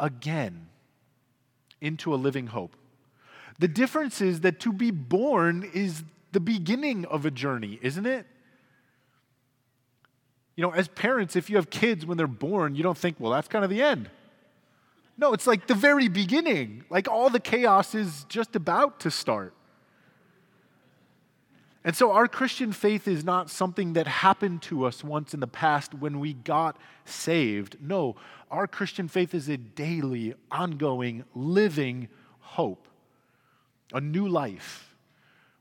again 0.00 0.66
into 1.80 2.12
a 2.12 2.16
living 2.16 2.48
hope. 2.48 2.74
The 3.60 3.68
difference 3.68 4.20
is 4.20 4.40
that 4.40 4.58
to 4.60 4.72
be 4.72 4.90
born 4.90 5.68
is 5.72 6.02
the 6.32 6.40
beginning 6.40 7.04
of 7.06 7.24
a 7.24 7.30
journey, 7.30 7.78
isn't 7.82 8.06
it? 8.06 8.26
You 10.56 10.62
know, 10.62 10.70
as 10.70 10.88
parents, 10.88 11.36
if 11.36 11.48
you 11.48 11.56
have 11.56 11.70
kids 11.70 12.04
when 12.04 12.16
they're 12.16 12.26
born, 12.26 12.74
you 12.74 12.82
don't 12.82 12.98
think, 12.98 13.16
well, 13.18 13.32
that's 13.32 13.48
kind 13.48 13.64
of 13.64 13.70
the 13.70 13.82
end. 13.82 14.10
No, 15.16 15.32
it's 15.32 15.46
like 15.46 15.66
the 15.66 15.74
very 15.74 16.08
beginning. 16.08 16.84
Like 16.90 17.08
all 17.08 17.30
the 17.30 17.40
chaos 17.40 17.94
is 17.94 18.24
just 18.28 18.56
about 18.56 19.00
to 19.00 19.10
start. 19.10 19.54
And 21.84 21.96
so 21.96 22.12
our 22.12 22.28
Christian 22.28 22.72
faith 22.72 23.08
is 23.08 23.24
not 23.24 23.50
something 23.50 23.94
that 23.94 24.06
happened 24.06 24.62
to 24.62 24.84
us 24.84 25.02
once 25.02 25.32
in 25.32 25.40
the 25.40 25.46
past 25.46 25.94
when 25.94 26.20
we 26.20 26.34
got 26.34 26.76
saved. 27.04 27.76
No, 27.80 28.16
our 28.50 28.66
Christian 28.66 29.08
faith 29.08 29.34
is 29.34 29.48
a 29.48 29.56
daily, 29.56 30.34
ongoing, 30.50 31.24
living 31.34 32.08
hope, 32.40 32.88
a 33.92 34.00
new 34.00 34.28
life 34.28 34.87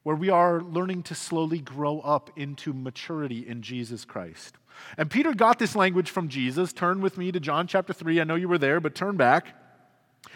where 0.08 0.16
we 0.16 0.30
are 0.30 0.62
learning 0.62 1.04
to 1.04 1.14
slowly 1.14 1.60
grow 1.60 2.00
up 2.00 2.30
into 2.38 2.72
maturity 2.72 3.46
in 3.46 3.62
Jesus 3.62 4.06
Christ. 4.06 4.56
And 4.98 5.12
Peter 5.12 5.34
got 5.34 5.60
this 5.60 5.76
language 5.76 6.12
from 6.12 6.30
Jesus. 6.30 6.72
Turn 6.72 7.02
with 7.02 7.18
me 7.18 7.30
to 7.30 7.42
John 7.42 7.68
chapter 7.68 7.92
3. 7.92 8.22
I 8.22 8.24
know 8.24 8.36
you 8.36 8.48
were 8.48 8.58
there, 8.58 8.80
but 8.80 8.96
turn 8.96 9.18
back 9.18 9.54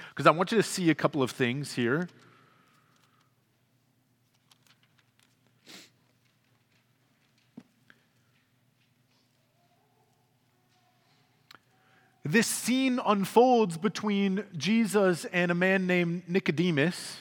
because 0.10 0.28
I 0.28 0.32
want 0.32 0.52
you 0.52 0.58
to 0.58 0.64
see 0.64 0.90
a 0.90 0.94
couple 0.94 1.24
of 1.24 1.32
things 1.32 1.72
here. 1.76 2.10
This 12.26 12.48
scene 12.48 13.00
unfolds 13.06 13.78
between 13.78 14.44
Jesus 14.58 15.24
and 15.24 15.50
a 15.50 15.56
man 15.56 15.88
named 15.88 16.24
Nicodemus. 16.28 17.20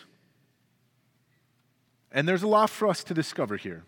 And 2.12 2.28
there's 2.28 2.42
a 2.42 2.48
lot 2.48 2.70
for 2.70 2.88
us 2.88 3.04
to 3.04 3.14
discover 3.14 3.56
here. 3.56 3.84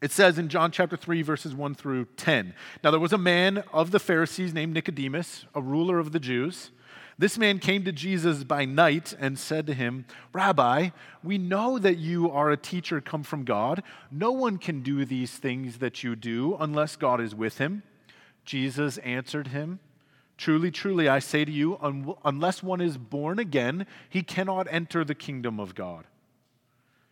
It 0.00 0.12
says 0.12 0.38
in 0.38 0.48
John 0.48 0.70
chapter 0.70 0.96
3, 0.96 1.22
verses 1.22 1.54
1 1.54 1.74
through 1.74 2.04
10. 2.16 2.54
Now, 2.82 2.90
there 2.90 3.00
was 3.00 3.14
a 3.14 3.18
man 3.18 3.64
of 3.72 3.90
the 3.90 3.98
Pharisees 3.98 4.52
named 4.52 4.74
Nicodemus, 4.74 5.46
a 5.54 5.62
ruler 5.62 5.98
of 5.98 6.12
the 6.12 6.20
Jews. 6.20 6.70
This 7.16 7.38
man 7.38 7.58
came 7.58 7.84
to 7.84 7.92
Jesus 7.92 8.44
by 8.44 8.64
night 8.64 9.14
and 9.18 9.38
said 9.38 9.66
to 9.66 9.74
him, 9.74 10.04
Rabbi, 10.32 10.90
we 11.22 11.38
know 11.38 11.78
that 11.78 11.96
you 11.96 12.30
are 12.30 12.50
a 12.50 12.56
teacher 12.56 13.00
come 13.00 13.22
from 13.22 13.44
God. 13.44 13.82
No 14.10 14.32
one 14.32 14.58
can 14.58 14.82
do 14.82 15.04
these 15.04 15.30
things 15.32 15.78
that 15.78 16.02
you 16.02 16.16
do 16.16 16.56
unless 16.58 16.96
God 16.96 17.20
is 17.20 17.34
with 17.34 17.58
him. 17.58 17.82
Jesus 18.44 18.98
answered 18.98 19.48
him, 19.48 19.78
Truly, 20.36 20.72
truly, 20.72 21.08
I 21.08 21.20
say 21.20 21.44
to 21.44 21.52
you, 21.52 21.78
un- 21.80 22.14
unless 22.24 22.62
one 22.62 22.80
is 22.80 22.98
born 22.98 23.38
again, 23.38 23.86
he 24.10 24.22
cannot 24.22 24.66
enter 24.68 25.04
the 25.04 25.14
kingdom 25.14 25.60
of 25.60 25.76
God. 25.76 26.06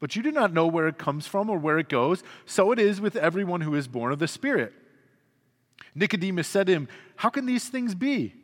but 0.00 0.14
you 0.14 0.22
do 0.22 0.30
not 0.30 0.52
know 0.52 0.66
where 0.66 0.88
it 0.88 0.98
comes 0.98 1.26
from 1.26 1.50
or 1.50 1.58
where 1.58 1.78
it 1.78 1.88
goes. 1.88 2.22
So 2.46 2.72
it 2.72 2.78
is 2.78 3.00
with 3.00 3.16
everyone 3.16 3.62
who 3.62 3.74
is 3.74 3.88
born 3.88 4.12
of 4.12 4.18
the 4.18 4.28
Spirit. 4.28 4.72
Nicodemus 5.94 6.46
said 6.46 6.66
to 6.68 6.72
him, 6.72 6.88
How 7.16 7.28
can 7.30 7.46
these 7.46 7.68
things 7.68 7.94
be? 7.94 8.34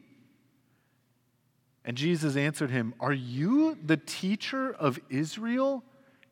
And 1.85 1.97
Jesus 1.97 2.37
answered 2.37 2.71
him, 2.71 2.95
Are 2.99 3.13
you 3.13 3.77
the 3.85 3.97
teacher 3.97 4.73
of 4.73 4.99
Israel, 5.11 5.85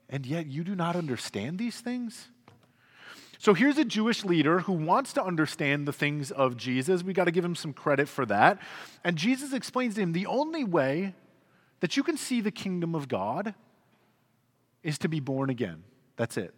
and 0.09 0.27
yet 0.27 0.47
you 0.47 0.65
do 0.65 0.75
not 0.75 0.97
understand 0.97 1.59
these 1.59 1.81
things? 1.81 2.29
So 3.39 3.55
here's 3.55 3.77
a 3.77 3.85
Jewish 3.85 4.25
leader 4.25 4.61
who 4.61 4.73
wants 4.73 5.13
to 5.15 5.25
understand 5.25 5.87
the 5.87 5.93
things 5.93 6.31
of 6.31 6.57
Jesus. 6.57 7.03
We 7.03 7.13
got 7.13 7.25
to 7.25 7.33
give 7.33 7.45
him 7.45 7.57
some 7.57 7.73
credit 7.73 8.09
for 8.09 8.25
that. 8.27 8.61
And 9.03 9.17
Jesus 9.17 9.53
explains 9.53 9.97
to 9.97 10.01
him 10.01 10.13
the 10.13 10.27
only 10.27 10.63
way 10.63 11.15
that 11.81 11.97
you 11.97 12.05
can 12.05 12.17
see 12.17 12.41
the 12.41 12.53
kingdom 12.53 12.95
of 12.95 13.09
God 13.09 13.55
is 14.83 14.99
to 14.99 15.09
be 15.09 15.21
born 15.21 15.51
again. 15.51 15.85
That's 16.17 16.37
it. 16.37 16.55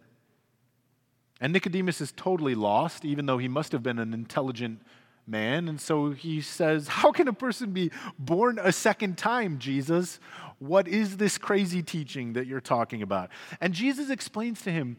And 1.41 1.53
Nicodemus 1.53 2.01
is 2.01 2.13
totally 2.15 2.55
lost, 2.55 3.03
even 3.05 3.25
though 3.25 3.37
he 3.37 3.47
must 3.47 3.71
have 3.71 3.83
been 3.83 3.99
an 3.99 4.13
intelligent 4.13 4.81
man. 5.27 5.67
And 5.67 5.79
so 5.79 6.11
he 6.11 6.41
says, 6.41 6.87
How 6.87 7.11
can 7.11 7.27
a 7.27 7.33
person 7.33 7.71
be 7.71 7.91
born 8.17 8.59
a 8.61 8.71
second 8.71 9.17
time, 9.17 9.59
Jesus? 9.59 10.19
What 10.59 10.87
is 10.87 11.17
this 11.17 11.37
crazy 11.37 11.83
teaching 11.83 12.33
that 12.33 12.47
you're 12.47 12.61
talking 12.61 13.01
about? 13.01 13.29
And 13.59 13.73
Jesus 13.73 14.09
explains 14.09 14.61
to 14.61 14.71
him, 14.71 14.97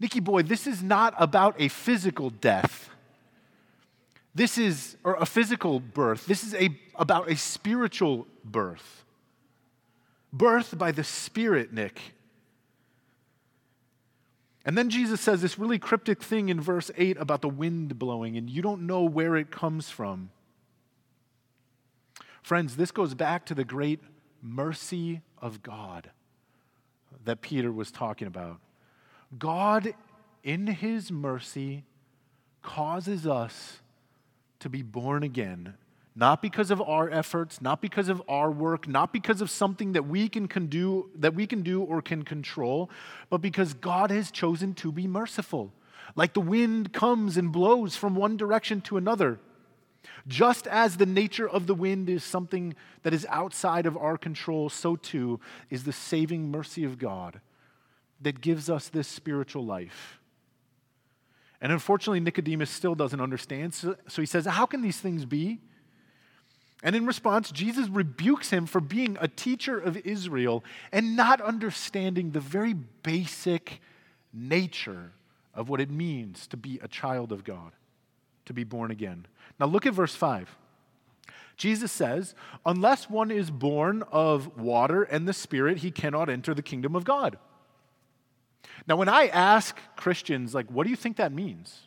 Nicky 0.00 0.20
boy, 0.20 0.42
this 0.42 0.66
is 0.66 0.82
not 0.82 1.14
about 1.18 1.54
a 1.58 1.68
physical 1.68 2.30
death. 2.30 2.90
This 4.34 4.58
is, 4.58 4.96
or 5.02 5.14
a 5.14 5.24
physical 5.24 5.80
birth. 5.80 6.26
This 6.26 6.44
is 6.44 6.54
a, 6.54 6.68
about 6.96 7.30
a 7.30 7.36
spiritual 7.36 8.26
birth. 8.44 9.04
Birth 10.32 10.76
by 10.76 10.92
the 10.92 11.04
Spirit, 11.04 11.72
Nick. 11.72 12.00
And 14.66 14.76
then 14.76 14.90
Jesus 14.90 15.20
says 15.20 15.40
this 15.40 15.60
really 15.60 15.78
cryptic 15.78 16.20
thing 16.20 16.48
in 16.48 16.60
verse 16.60 16.90
8 16.96 17.16
about 17.18 17.40
the 17.40 17.48
wind 17.48 18.00
blowing, 18.00 18.36
and 18.36 18.50
you 18.50 18.62
don't 18.62 18.84
know 18.84 19.04
where 19.04 19.36
it 19.36 19.52
comes 19.52 19.88
from. 19.90 20.30
Friends, 22.42 22.74
this 22.74 22.90
goes 22.90 23.14
back 23.14 23.46
to 23.46 23.54
the 23.54 23.64
great 23.64 24.00
mercy 24.42 25.22
of 25.38 25.62
God 25.62 26.10
that 27.24 27.40
Peter 27.40 27.70
was 27.70 27.92
talking 27.92 28.26
about. 28.26 28.58
God, 29.38 29.94
in 30.42 30.66
his 30.66 31.12
mercy, 31.12 31.84
causes 32.62 33.24
us 33.24 33.80
to 34.58 34.68
be 34.68 34.82
born 34.82 35.22
again 35.22 35.74
not 36.18 36.40
because 36.40 36.70
of 36.70 36.80
our 36.80 37.10
efforts, 37.10 37.60
not 37.60 37.82
because 37.82 38.08
of 38.08 38.22
our 38.26 38.50
work, 38.50 38.88
not 38.88 39.12
because 39.12 39.42
of 39.42 39.50
something 39.50 39.92
that 39.92 40.06
we 40.06 40.30
can, 40.30 40.48
can 40.48 40.66
do 40.66 41.10
that 41.14 41.34
we 41.34 41.46
can 41.46 41.62
do 41.62 41.82
or 41.82 42.00
can 42.00 42.22
control, 42.22 42.90
but 43.28 43.42
because 43.42 43.74
God 43.74 44.10
has 44.10 44.30
chosen 44.30 44.72
to 44.74 44.90
be 44.90 45.06
merciful. 45.06 45.74
Like 46.14 46.32
the 46.32 46.40
wind 46.40 46.94
comes 46.94 47.36
and 47.36 47.52
blows 47.52 47.96
from 47.96 48.14
one 48.14 48.38
direction 48.38 48.80
to 48.82 48.96
another. 48.96 49.38
Just 50.26 50.66
as 50.66 50.96
the 50.96 51.04
nature 51.04 51.48
of 51.48 51.66
the 51.66 51.74
wind 51.74 52.08
is 52.08 52.24
something 52.24 52.74
that 53.02 53.12
is 53.12 53.26
outside 53.28 53.84
of 53.84 53.96
our 53.96 54.16
control, 54.16 54.70
so 54.70 54.96
too 54.96 55.38
is 55.68 55.84
the 55.84 55.92
saving 55.92 56.50
mercy 56.50 56.84
of 56.84 56.98
God 56.98 57.40
that 58.22 58.40
gives 58.40 58.70
us 58.70 58.88
this 58.88 59.06
spiritual 59.06 59.66
life. 59.66 60.18
And 61.60 61.72
unfortunately, 61.72 62.20
Nicodemus 62.20 62.70
still 62.70 62.94
doesn't 62.94 63.20
understand. 63.20 63.74
So, 63.74 63.96
so, 64.08 64.22
he 64.22 64.26
says, 64.26 64.46
How 64.46 64.64
can 64.64 64.80
these 64.80 64.98
things 64.98 65.24
be? 65.24 65.60
And 66.86 66.94
in 66.94 67.04
response, 67.04 67.50
Jesus 67.50 67.88
rebukes 67.88 68.50
him 68.50 68.64
for 68.64 68.80
being 68.80 69.18
a 69.20 69.26
teacher 69.26 69.76
of 69.76 69.96
Israel 69.96 70.62
and 70.92 71.16
not 71.16 71.40
understanding 71.40 72.30
the 72.30 72.38
very 72.38 72.74
basic 72.74 73.80
nature 74.32 75.10
of 75.52 75.68
what 75.68 75.80
it 75.80 75.90
means 75.90 76.46
to 76.46 76.56
be 76.56 76.78
a 76.80 76.86
child 76.86 77.32
of 77.32 77.42
God, 77.42 77.72
to 78.44 78.52
be 78.52 78.62
born 78.62 78.92
again. 78.92 79.26
Now, 79.58 79.66
look 79.66 79.84
at 79.84 79.94
verse 79.94 80.14
5. 80.14 80.56
Jesus 81.56 81.90
says, 81.90 82.36
Unless 82.64 83.10
one 83.10 83.32
is 83.32 83.50
born 83.50 84.04
of 84.12 84.56
water 84.56 85.02
and 85.02 85.26
the 85.26 85.32
Spirit, 85.32 85.78
he 85.78 85.90
cannot 85.90 86.30
enter 86.30 86.54
the 86.54 86.62
kingdom 86.62 86.94
of 86.94 87.02
God. 87.02 87.36
Now, 88.86 88.94
when 88.94 89.08
I 89.08 89.26
ask 89.26 89.76
Christians, 89.96 90.54
like, 90.54 90.70
what 90.70 90.84
do 90.84 90.90
you 90.90 90.96
think 90.96 91.16
that 91.16 91.32
means? 91.32 91.80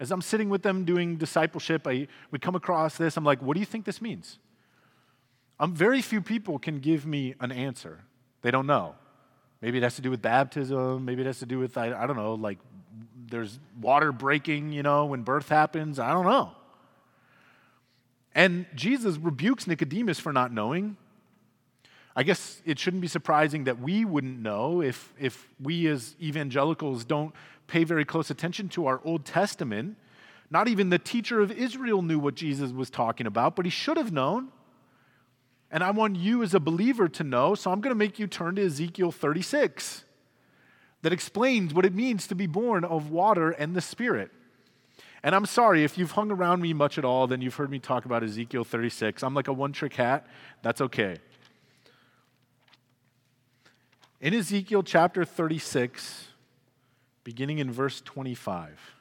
As 0.00 0.10
I'm 0.10 0.22
sitting 0.22 0.48
with 0.48 0.62
them 0.62 0.84
doing 0.84 1.16
discipleship, 1.16 1.86
I, 1.86 2.08
we 2.30 2.38
come 2.38 2.54
across 2.54 2.96
this. 2.96 3.16
I'm 3.16 3.24
like, 3.24 3.40
what 3.42 3.54
do 3.54 3.60
you 3.60 3.66
think 3.66 3.84
this 3.84 4.02
means? 4.02 4.38
Um, 5.60 5.74
very 5.74 6.02
few 6.02 6.20
people 6.20 6.58
can 6.58 6.80
give 6.80 7.06
me 7.06 7.34
an 7.40 7.52
answer. 7.52 8.00
They 8.42 8.50
don't 8.50 8.66
know. 8.66 8.96
Maybe 9.60 9.78
it 9.78 9.82
has 9.82 9.96
to 9.96 10.02
do 10.02 10.10
with 10.10 10.20
baptism. 10.20 11.04
Maybe 11.04 11.22
it 11.22 11.26
has 11.26 11.38
to 11.38 11.46
do 11.46 11.58
with, 11.58 11.78
I, 11.78 11.92
I 11.94 12.06
don't 12.06 12.16
know, 12.16 12.34
like 12.34 12.58
there's 13.30 13.58
water 13.80 14.12
breaking, 14.12 14.72
you 14.72 14.82
know, 14.82 15.06
when 15.06 15.22
birth 15.22 15.48
happens. 15.48 15.98
I 15.98 16.12
don't 16.12 16.26
know. 16.26 16.52
And 18.34 18.66
Jesus 18.74 19.16
rebukes 19.16 19.66
Nicodemus 19.66 20.18
for 20.18 20.32
not 20.32 20.52
knowing. 20.52 20.96
I 22.16 22.22
guess 22.22 22.62
it 22.64 22.78
shouldn't 22.78 23.00
be 23.00 23.08
surprising 23.08 23.64
that 23.64 23.80
we 23.80 24.04
wouldn't 24.04 24.40
know 24.40 24.80
if, 24.80 25.12
if 25.18 25.48
we 25.60 25.88
as 25.88 26.14
evangelicals 26.20 27.04
don't 27.04 27.34
pay 27.66 27.82
very 27.82 28.04
close 28.04 28.30
attention 28.30 28.68
to 28.70 28.86
our 28.86 29.00
Old 29.04 29.24
Testament. 29.24 29.96
Not 30.50 30.68
even 30.68 30.90
the 30.90 30.98
teacher 30.98 31.40
of 31.40 31.50
Israel 31.50 32.02
knew 32.02 32.18
what 32.18 32.36
Jesus 32.36 32.70
was 32.70 32.88
talking 32.88 33.26
about, 33.26 33.56
but 33.56 33.64
he 33.64 33.70
should 33.70 33.96
have 33.96 34.12
known. 34.12 34.48
And 35.72 35.82
I 35.82 35.90
want 35.90 36.14
you 36.16 36.44
as 36.44 36.54
a 36.54 36.60
believer 36.60 37.08
to 37.08 37.24
know, 37.24 37.56
so 37.56 37.72
I'm 37.72 37.80
going 37.80 37.90
to 37.90 37.98
make 37.98 38.20
you 38.20 38.28
turn 38.28 38.56
to 38.56 38.64
Ezekiel 38.64 39.10
36 39.10 40.04
that 41.02 41.12
explains 41.12 41.74
what 41.74 41.84
it 41.84 41.94
means 41.94 42.28
to 42.28 42.36
be 42.36 42.46
born 42.46 42.84
of 42.84 43.10
water 43.10 43.50
and 43.50 43.74
the 43.74 43.80
Spirit. 43.80 44.30
And 45.24 45.34
I'm 45.34 45.46
sorry, 45.46 45.82
if 45.82 45.98
you've 45.98 46.12
hung 46.12 46.30
around 46.30 46.62
me 46.62 46.72
much 46.74 46.96
at 46.96 47.04
all, 47.04 47.26
then 47.26 47.40
you've 47.40 47.56
heard 47.56 47.70
me 47.70 47.78
talk 47.78 48.04
about 48.04 48.22
Ezekiel 48.22 48.62
36. 48.62 49.22
I'm 49.22 49.34
like 49.34 49.48
a 49.48 49.52
one 49.52 49.72
trick 49.72 49.94
hat. 49.94 50.26
That's 50.62 50.80
okay. 50.80 51.16
In 54.24 54.32
Ezekiel 54.32 54.82
chapter 54.82 55.22
36, 55.26 56.28
beginning 57.24 57.58
in 57.58 57.70
verse 57.70 58.00
25. 58.00 58.94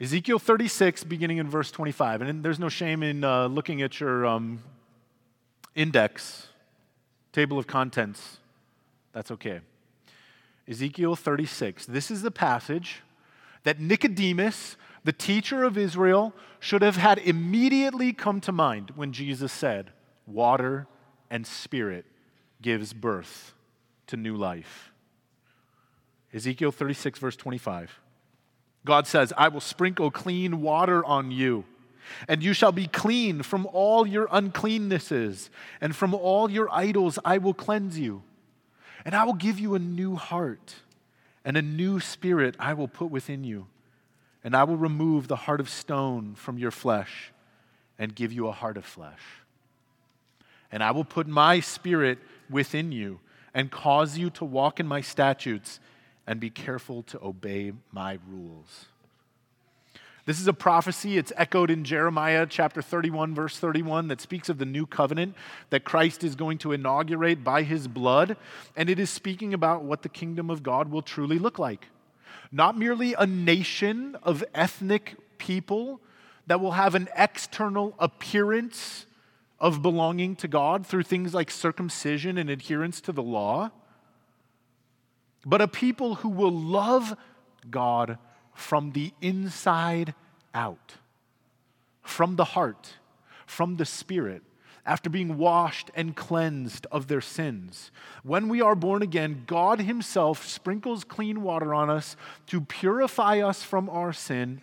Ezekiel 0.00 0.40
36, 0.40 1.04
beginning 1.04 1.38
in 1.38 1.48
verse 1.48 1.70
25. 1.70 2.22
And 2.22 2.42
there's 2.42 2.58
no 2.58 2.68
shame 2.68 3.04
in 3.04 3.22
uh, 3.22 3.46
looking 3.46 3.82
at 3.82 4.00
your 4.00 4.26
um, 4.26 4.64
index, 5.76 6.48
table 7.32 7.56
of 7.56 7.68
contents. 7.68 8.38
That's 9.12 9.30
okay. 9.30 9.60
Ezekiel 10.66 11.14
36. 11.14 11.86
This 11.86 12.10
is 12.10 12.22
the 12.22 12.32
passage 12.32 13.02
that 13.62 13.78
Nicodemus 13.78 14.76
the 15.04 15.12
teacher 15.12 15.62
of 15.64 15.76
Israel 15.76 16.32
should 16.58 16.80
have 16.80 16.96
had 16.96 17.18
immediately 17.18 18.12
come 18.12 18.40
to 18.40 18.52
mind 18.52 18.92
when 18.96 19.12
Jesus 19.12 19.52
said, 19.52 19.90
Water 20.26 20.86
and 21.30 21.46
spirit 21.46 22.06
gives 22.62 22.94
birth 22.94 23.52
to 24.06 24.16
new 24.16 24.34
life. 24.34 24.92
Ezekiel 26.32 26.72
36, 26.72 27.18
verse 27.18 27.36
25. 27.36 28.00
God 28.86 29.06
says, 29.06 29.32
I 29.36 29.48
will 29.48 29.60
sprinkle 29.60 30.10
clean 30.10 30.62
water 30.62 31.04
on 31.04 31.30
you, 31.30 31.64
and 32.26 32.42
you 32.42 32.54
shall 32.54 32.72
be 32.72 32.86
clean 32.86 33.42
from 33.42 33.66
all 33.72 34.06
your 34.06 34.26
uncleannesses, 34.28 35.50
and 35.82 35.94
from 35.94 36.14
all 36.14 36.50
your 36.50 36.72
idols 36.72 37.18
I 37.24 37.38
will 37.38 37.54
cleanse 37.54 37.98
you. 37.98 38.22
And 39.04 39.14
I 39.14 39.24
will 39.24 39.34
give 39.34 39.58
you 39.58 39.74
a 39.74 39.78
new 39.78 40.16
heart, 40.16 40.76
and 41.44 41.58
a 41.58 41.62
new 41.62 42.00
spirit 42.00 42.56
I 42.58 42.72
will 42.72 42.88
put 42.88 43.10
within 43.10 43.44
you 43.44 43.66
and 44.44 44.54
I 44.54 44.64
will 44.64 44.76
remove 44.76 45.26
the 45.26 45.36
heart 45.36 45.58
of 45.58 45.70
stone 45.70 46.34
from 46.34 46.58
your 46.58 46.70
flesh 46.70 47.32
and 47.98 48.14
give 48.14 48.32
you 48.32 48.46
a 48.46 48.52
heart 48.52 48.76
of 48.76 48.84
flesh. 48.84 49.22
And 50.70 50.82
I 50.82 50.90
will 50.90 51.04
put 51.04 51.26
my 51.26 51.60
spirit 51.60 52.18
within 52.50 52.92
you 52.92 53.20
and 53.54 53.70
cause 53.70 54.18
you 54.18 54.28
to 54.30 54.44
walk 54.44 54.80
in 54.80 54.86
my 54.86 55.00
statutes 55.00 55.80
and 56.26 56.40
be 56.40 56.50
careful 56.50 57.02
to 57.04 57.24
obey 57.24 57.72
my 57.90 58.18
rules. 58.28 58.86
This 60.26 60.40
is 60.40 60.48
a 60.48 60.54
prophecy. 60.54 61.18
It's 61.18 61.32
echoed 61.36 61.70
in 61.70 61.84
Jeremiah 61.84 62.46
chapter 62.48 62.80
31, 62.80 63.34
verse 63.34 63.58
31, 63.58 64.08
that 64.08 64.22
speaks 64.22 64.48
of 64.48 64.56
the 64.58 64.64
new 64.64 64.86
covenant 64.86 65.34
that 65.68 65.84
Christ 65.84 66.24
is 66.24 66.34
going 66.34 66.58
to 66.58 66.72
inaugurate 66.72 67.44
by 67.44 67.62
his 67.62 67.86
blood. 67.86 68.36
And 68.74 68.88
it 68.88 68.98
is 68.98 69.10
speaking 69.10 69.52
about 69.52 69.84
what 69.84 70.02
the 70.02 70.08
kingdom 70.08 70.50
of 70.50 70.62
God 70.62 70.90
will 70.90 71.02
truly 71.02 71.38
look 71.38 71.58
like 71.58 71.88
not 72.52 72.78
merely 72.78 73.14
a 73.14 73.26
nation 73.26 74.16
of 74.22 74.44
ethnic 74.54 75.16
people 75.38 76.00
that 76.46 76.60
will 76.60 76.72
have 76.72 76.94
an 76.94 77.08
external 77.16 77.94
appearance 77.98 79.06
of 79.58 79.82
belonging 79.82 80.36
to 80.36 80.48
God 80.48 80.86
through 80.86 81.04
things 81.04 81.32
like 81.32 81.50
circumcision 81.50 82.36
and 82.38 82.50
adherence 82.50 83.00
to 83.02 83.12
the 83.12 83.22
law, 83.22 83.70
but 85.46 85.60
a 85.60 85.68
people 85.68 86.16
who 86.16 86.28
will 86.28 86.52
love 86.52 87.16
God 87.70 88.18
from 88.54 88.92
the 88.92 89.12
inside 89.20 90.14
out, 90.54 90.94
from 92.02 92.36
the 92.36 92.44
heart, 92.44 92.94
from 93.46 93.76
the 93.76 93.84
spirit 93.84 94.42
after 94.86 95.08
being 95.08 95.38
washed 95.38 95.90
and 95.94 96.14
cleansed 96.14 96.86
of 96.92 97.08
their 97.08 97.20
sins. 97.20 97.90
When 98.22 98.48
we 98.48 98.60
are 98.60 98.74
born 98.74 99.02
again, 99.02 99.44
God 99.46 99.80
Himself 99.80 100.46
sprinkles 100.46 101.04
clean 101.04 101.42
water 101.42 101.74
on 101.74 101.88
us 101.88 102.16
to 102.48 102.60
purify 102.60 103.40
us 103.40 103.62
from 103.62 103.88
our 103.88 104.12
sin 104.12 104.60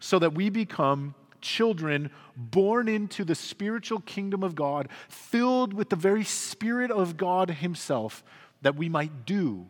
so 0.00 0.18
that 0.18 0.34
we 0.34 0.50
become 0.50 1.14
children 1.40 2.10
born 2.36 2.88
into 2.88 3.24
the 3.24 3.34
spiritual 3.34 4.00
kingdom 4.00 4.42
of 4.42 4.54
God, 4.54 4.88
filled 5.08 5.72
with 5.72 5.90
the 5.90 5.96
very 5.96 6.24
Spirit 6.24 6.90
of 6.90 7.16
God 7.16 7.50
Himself, 7.50 8.24
that 8.62 8.76
we 8.76 8.88
might 8.88 9.24
do 9.24 9.66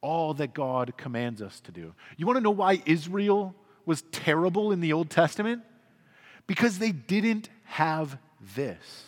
all 0.00 0.34
that 0.34 0.54
God 0.54 0.96
commands 0.96 1.42
us 1.42 1.60
to 1.62 1.72
do. 1.72 1.94
You 2.16 2.26
want 2.26 2.36
to 2.36 2.42
know 2.42 2.50
why 2.50 2.82
Israel 2.86 3.54
was 3.84 4.02
terrible 4.12 4.70
in 4.70 4.80
the 4.80 4.92
Old 4.92 5.10
Testament? 5.10 5.62
Because 6.46 6.78
they 6.78 6.92
didn't 6.92 7.48
have 7.64 8.18
this. 8.40 9.04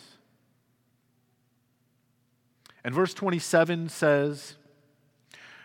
And 2.83 2.93
verse 2.93 3.13
27 3.13 3.89
says 3.89 4.55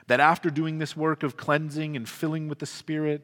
that 0.06 0.20
after 0.20 0.50
doing 0.50 0.78
this 0.78 0.96
work 0.96 1.22
of 1.22 1.36
cleansing 1.36 1.96
and 1.96 2.08
filling 2.08 2.48
with 2.48 2.58
the 2.58 2.66
Spirit 2.66 3.22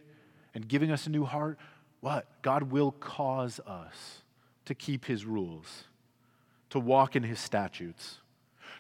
and 0.55 0.69
giving 0.69 0.91
us 0.91 1.07
a 1.07 1.11
new 1.11 1.25
heart, 1.25 1.59
what? 2.01 2.27
God 2.43 2.65
will 2.65 2.93
cause 2.93 3.61
us 3.67 4.23
to 4.65 4.75
keep 4.75 5.05
His 5.05 5.25
rules, 5.25 5.85
to 6.71 6.79
walk 6.79 7.17
in 7.17 7.25
His 7.25 7.41
statutes. 7.41 8.19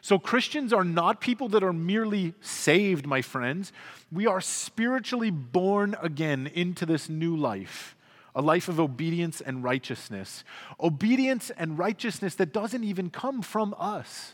So, 0.01 0.19
Christians 0.19 0.73
are 0.73 0.85
not 0.85 1.21
people 1.21 1.49
that 1.51 1.63
are 1.63 1.75
merely 1.75 2.33
saved, 2.41 3.07
my 3.07 3.21
friends. 3.21 3.71
We 4.11 4.27
are 4.27 4.41
spiritually 4.41 5.31
born 5.31 5.95
again 6.01 6.47
into 6.47 6.87
this 6.87 7.11
new 7.11 7.37
life 7.37 7.95
a 8.35 8.43
life 8.43 8.69
of 8.69 8.79
obedience 8.79 9.41
and 9.41 9.65
righteousness. 9.65 10.45
Obedience 10.81 11.51
and 11.51 11.79
righteousness 11.79 12.35
that 12.37 12.53
doesn't 12.53 12.85
even 12.85 13.11
come 13.11 13.43
from 13.43 13.75
us, 13.79 14.33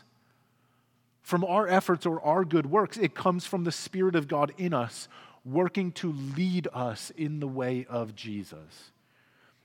from 1.22 1.44
our 1.44 1.66
efforts 1.68 2.06
or 2.06 2.20
our 2.22 2.44
good 2.44 2.66
works. 2.66 2.96
It 2.96 3.14
comes 3.14 3.46
from 3.46 3.64
the 3.64 3.72
Spirit 3.72 4.14
of 4.14 4.28
God 4.28 4.52
in 4.58 4.74
us, 4.74 5.08
working 5.44 5.92
to 5.92 6.12
lead 6.36 6.68
us 6.72 7.10
in 7.16 7.40
the 7.40 7.48
way 7.48 7.86
of 7.88 8.14
Jesus. 8.14 8.90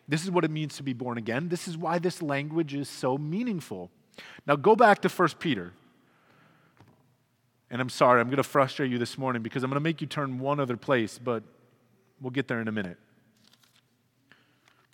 This 0.07 0.23
is 0.23 0.31
what 0.31 0.43
it 0.43 0.51
means 0.51 0.77
to 0.77 0.83
be 0.83 0.93
born 0.93 1.17
again. 1.17 1.49
This 1.49 1.67
is 1.67 1.77
why 1.77 1.99
this 1.99 2.21
language 2.21 2.73
is 2.73 2.89
so 2.89 3.17
meaningful. 3.17 3.89
Now, 4.45 4.55
go 4.55 4.75
back 4.75 5.01
to 5.01 5.09
1 5.09 5.29
Peter. 5.39 5.73
And 7.69 7.81
I'm 7.81 7.89
sorry, 7.89 8.19
I'm 8.19 8.27
going 8.27 8.37
to 8.37 8.43
frustrate 8.43 8.91
you 8.91 8.97
this 8.97 9.17
morning 9.17 9.41
because 9.41 9.63
I'm 9.63 9.69
going 9.69 9.79
to 9.79 9.83
make 9.83 10.01
you 10.01 10.07
turn 10.07 10.39
one 10.39 10.59
other 10.59 10.75
place, 10.75 11.17
but 11.17 11.43
we'll 12.19 12.31
get 12.31 12.49
there 12.49 12.59
in 12.59 12.67
a 12.67 12.71
minute. 12.71 12.97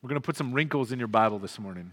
We're 0.02 0.10
going 0.10 0.22
to 0.22 0.26
put 0.26 0.38
some 0.38 0.54
wrinkles 0.54 0.92
in 0.92 1.00
your 1.00 1.08
Bible 1.08 1.40
this 1.40 1.60
morning. 1.60 1.92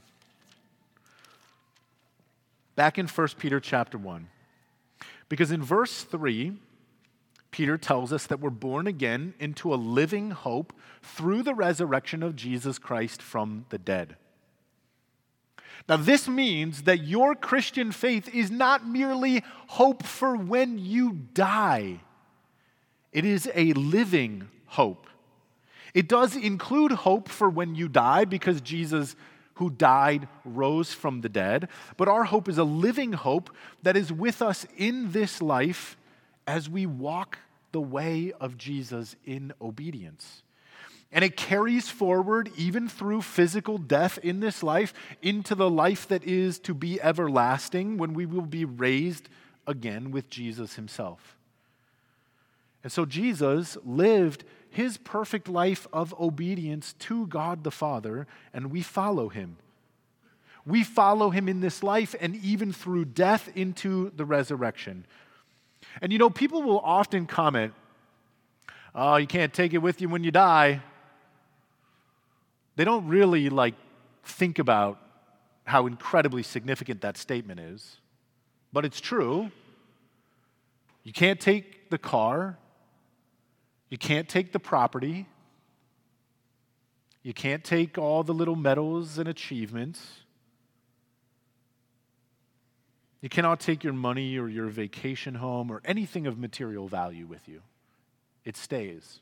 back 2.76 2.98
in 2.98 3.06
1 3.06 3.28
Peter 3.38 3.60
chapter 3.60 3.96
1. 3.96 4.28
Because 5.28 5.50
in 5.50 5.62
verse 5.62 6.02
3, 6.02 6.52
Peter 7.50 7.78
tells 7.78 8.12
us 8.12 8.26
that 8.26 8.40
we're 8.40 8.50
born 8.50 8.86
again 8.86 9.32
into 9.38 9.72
a 9.72 9.76
living 9.76 10.32
hope 10.32 10.72
through 11.02 11.42
the 11.42 11.54
resurrection 11.54 12.22
of 12.22 12.34
Jesus 12.34 12.78
Christ 12.78 13.22
from 13.22 13.64
the 13.70 13.78
dead. 13.78 14.16
Now, 15.88 15.96
this 15.96 16.28
means 16.28 16.82
that 16.82 17.04
your 17.04 17.34
Christian 17.34 17.92
faith 17.92 18.34
is 18.34 18.50
not 18.50 18.86
merely 18.86 19.42
hope 19.68 20.02
for 20.02 20.36
when 20.36 20.78
you 20.78 21.12
die, 21.32 22.00
it 23.12 23.24
is 23.24 23.48
a 23.54 23.72
living 23.74 24.48
hope. 24.66 25.06
It 25.94 26.08
does 26.08 26.36
include 26.36 26.92
hope 26.92 27.28
for 27.28 27.48
when 27.48 27.76
you 27.76 27.88
die 27.88 28.24
because 28.24 28.60
Jesus, 28.60 29.14
who 29.54 29.70
died, 29.70 30.28
rose 30.44 30.92
from 30.92 31.20
the 31.20 31.28
dead. 31.28 31.68
But 31.96 32.08
our 32.08 32.24
hope 32.24 32.48
is 32.48 32.58
a 32.58 32.64
living 32.64 33.12
hope 33.12 33.50
that 33.84 33.96
is 33.96 34.12
with 34.12 34.42
us 34.42 34.66
in 34.76 35.12
this 35.12 35.40
life 35.40 35.96
as 36.46 36.68
we 36.68 36.84
walk 36.84 37.38
the 37.70 37.80
way 37.80 38.32
of 38.40 38.58
Jesus 38.58 39.14
in 39.24 39.52
obedience. 39.62 40.42
And 41.12 41.24
it 41.24 41.36
carries 41.36 41.88
forward, 41.88 42.50
even 42.56 42.88
through 42.88 43.22
physical 43.22 43.78
death 43.78 44.18
in 44.18 44.40
this 44.40 44.64
life, 44.64 44.92
into 45.22 45.54
the 45.54 45.70
life 45.70 46.08
that 46.08 46.24
is 46.24 46.58
to 46.60 46.74
be 46.74 47.00
everlasting 47.00 47.98
when 47.98 48.14
we 48.14 48.26
will 48.26 48.46
be 48.46 48.64
raised 48.64 49.28
again 49.64 50.10
with 50.10 50.28
Jesus 50.28 50.74
himself. 50.74 51.36
And 52.82 52.90
so 52.90 53.06
Jesus 53.06 53.78
lived 53.84 54.44
his 54.74 54.96
perfect 54.96 55.48
life 55.48 55.86
of 55.92 56.14
obedience 56.20 56.94
to 57.00 57.26
God 57.26 57.64
the 57.64 57.70
Father, 57.70 58.26
and 58.52 58.70
we 58.70 58.82
follow 58.82 59.28
him. 59.28 59.56
We 60.66 60.82
follow 60.82 61.30
him 61.30 61.48
in 61.48 61.60
this 61.60 61.82
life 61.82 62.14
and 62.20 62.36
even 62.36 62.72
through 62.72 63.06
death 63.06 63.50
into 63.54 64.10
the 64.16 64.24
resurrection. 64.24 65.06
And 66.00 66.12
you 66.12 66.18
know, 66.18 66.30
people 66.30 66.62
will 66.62 66.80
often 66.80 67.26
comment, 67.26 67.74
oh, 68.94 69.16
you 69.16 69.26
can't 69.26 69.52
take 69.52 69.74
it 69.74 69.78
with 69.78 70.00
you 70.00 70.08
when 70.08 70.24
you 70.24 70.30
die. 70.30 70.80
They 72.76 72.84
don't 72.84 73.06
really 73.06 73.50
like 73.50 73.74
think 74.24 74.58
about 74.58 74.98
how 75.64 75.86
incredibly 75.86 76.42
significant 76.42 77.00
that 77.02 77.16
statement 77.16 77.60
is. 77.60 77.96
But 78.72 78.84
it's 78.84 79.00
true. 79.00 79.50
You 81.04 81.12
can't 81.12 81.38
take 81.38 81.90
the 81.90 81.98
car. 81.98 82.58
You 83.94 83.98
can't 83.98 84.28
take 84.28 84.50
the 84.50 84.58
property. 84.58 85.26
You 87.22 87.32
can't 87.32 87.62
take 87.62 87.96
all 87.96 88.24
the 88.24 88.34
little 88.34 88.56
medals 88.56 89.18
and 89.18 89.28
achievements. 89.28 90.04
You 93.20 93.28
cannot 93.28 93.60
take 93.60 93.84
your 93.84 93.92
money 93.92 94.36
or 94.36 94.48
your 94.48 94.66
vacation 94.66 95.36
home 95.36 95.70
or 95.70 95.80
anything 95.84 96.26
of 96.26 96.40
material 96.40 96.88
value 96.88 97.24
with 97.24 97.46
you. 97.46 97.62
It 98.44 98.56
stays. 98.56 99.20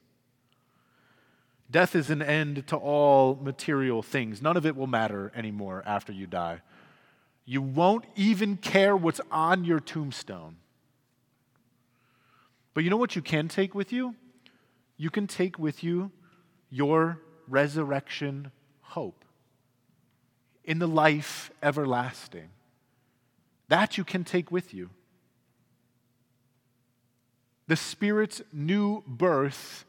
Death 1.70 1.94
is 1.94 2.08
an 2.08 2.22
end 2.22 2.66
to 2.68 2.76
all 2.76 3.38
material 3.42 4.02
things. 4.02 4.40
None 4.40 4.56
of 4.56 4.64
it 4.64 4.74
will 4.74 4.86
matter 4.86 5.30
anymore 5.34 5.82
after 5.84 6.14
you 6.14 6.26
die. 6.26 6.62
You 7.44 7.60
won't 7.60 8.06
even 8.16 8.56
care 8.56 8.96
what's 8.96 9.20
on 9.30 9.66
your 9.66 9.80
tombstone. 9.80 10.56
But 12.72 12.84
you 12.84 12.88
know 12.88 12.96
what 12.96 13.14
you 13.14 13.20
can 13.20 13.48
take 13.48 13.74
with 13.74 13.92
you? 13.92 14.14
You 15.02 15.10
can 15.10 15.26
take 15.26 15.58
with 15.58 15.82
you 15.82 16.12
your 16.70 17.18
resurrection 17.48 18.52
hope 18.82 19.24
in 20.62 20.78
the 20.78 20.86
life 20.86 21.50
everlasting. 21.60 22.50
That 23.66 23.98
you 23.98 24.04
can 24.04 24.22
take 24.22 24.52
with 24.52 24.72
you. 24.72 24.90
The 27.66 27.74
Spirit's 27.74 28.42
new 28.52 29.02
birth 29.04 29.84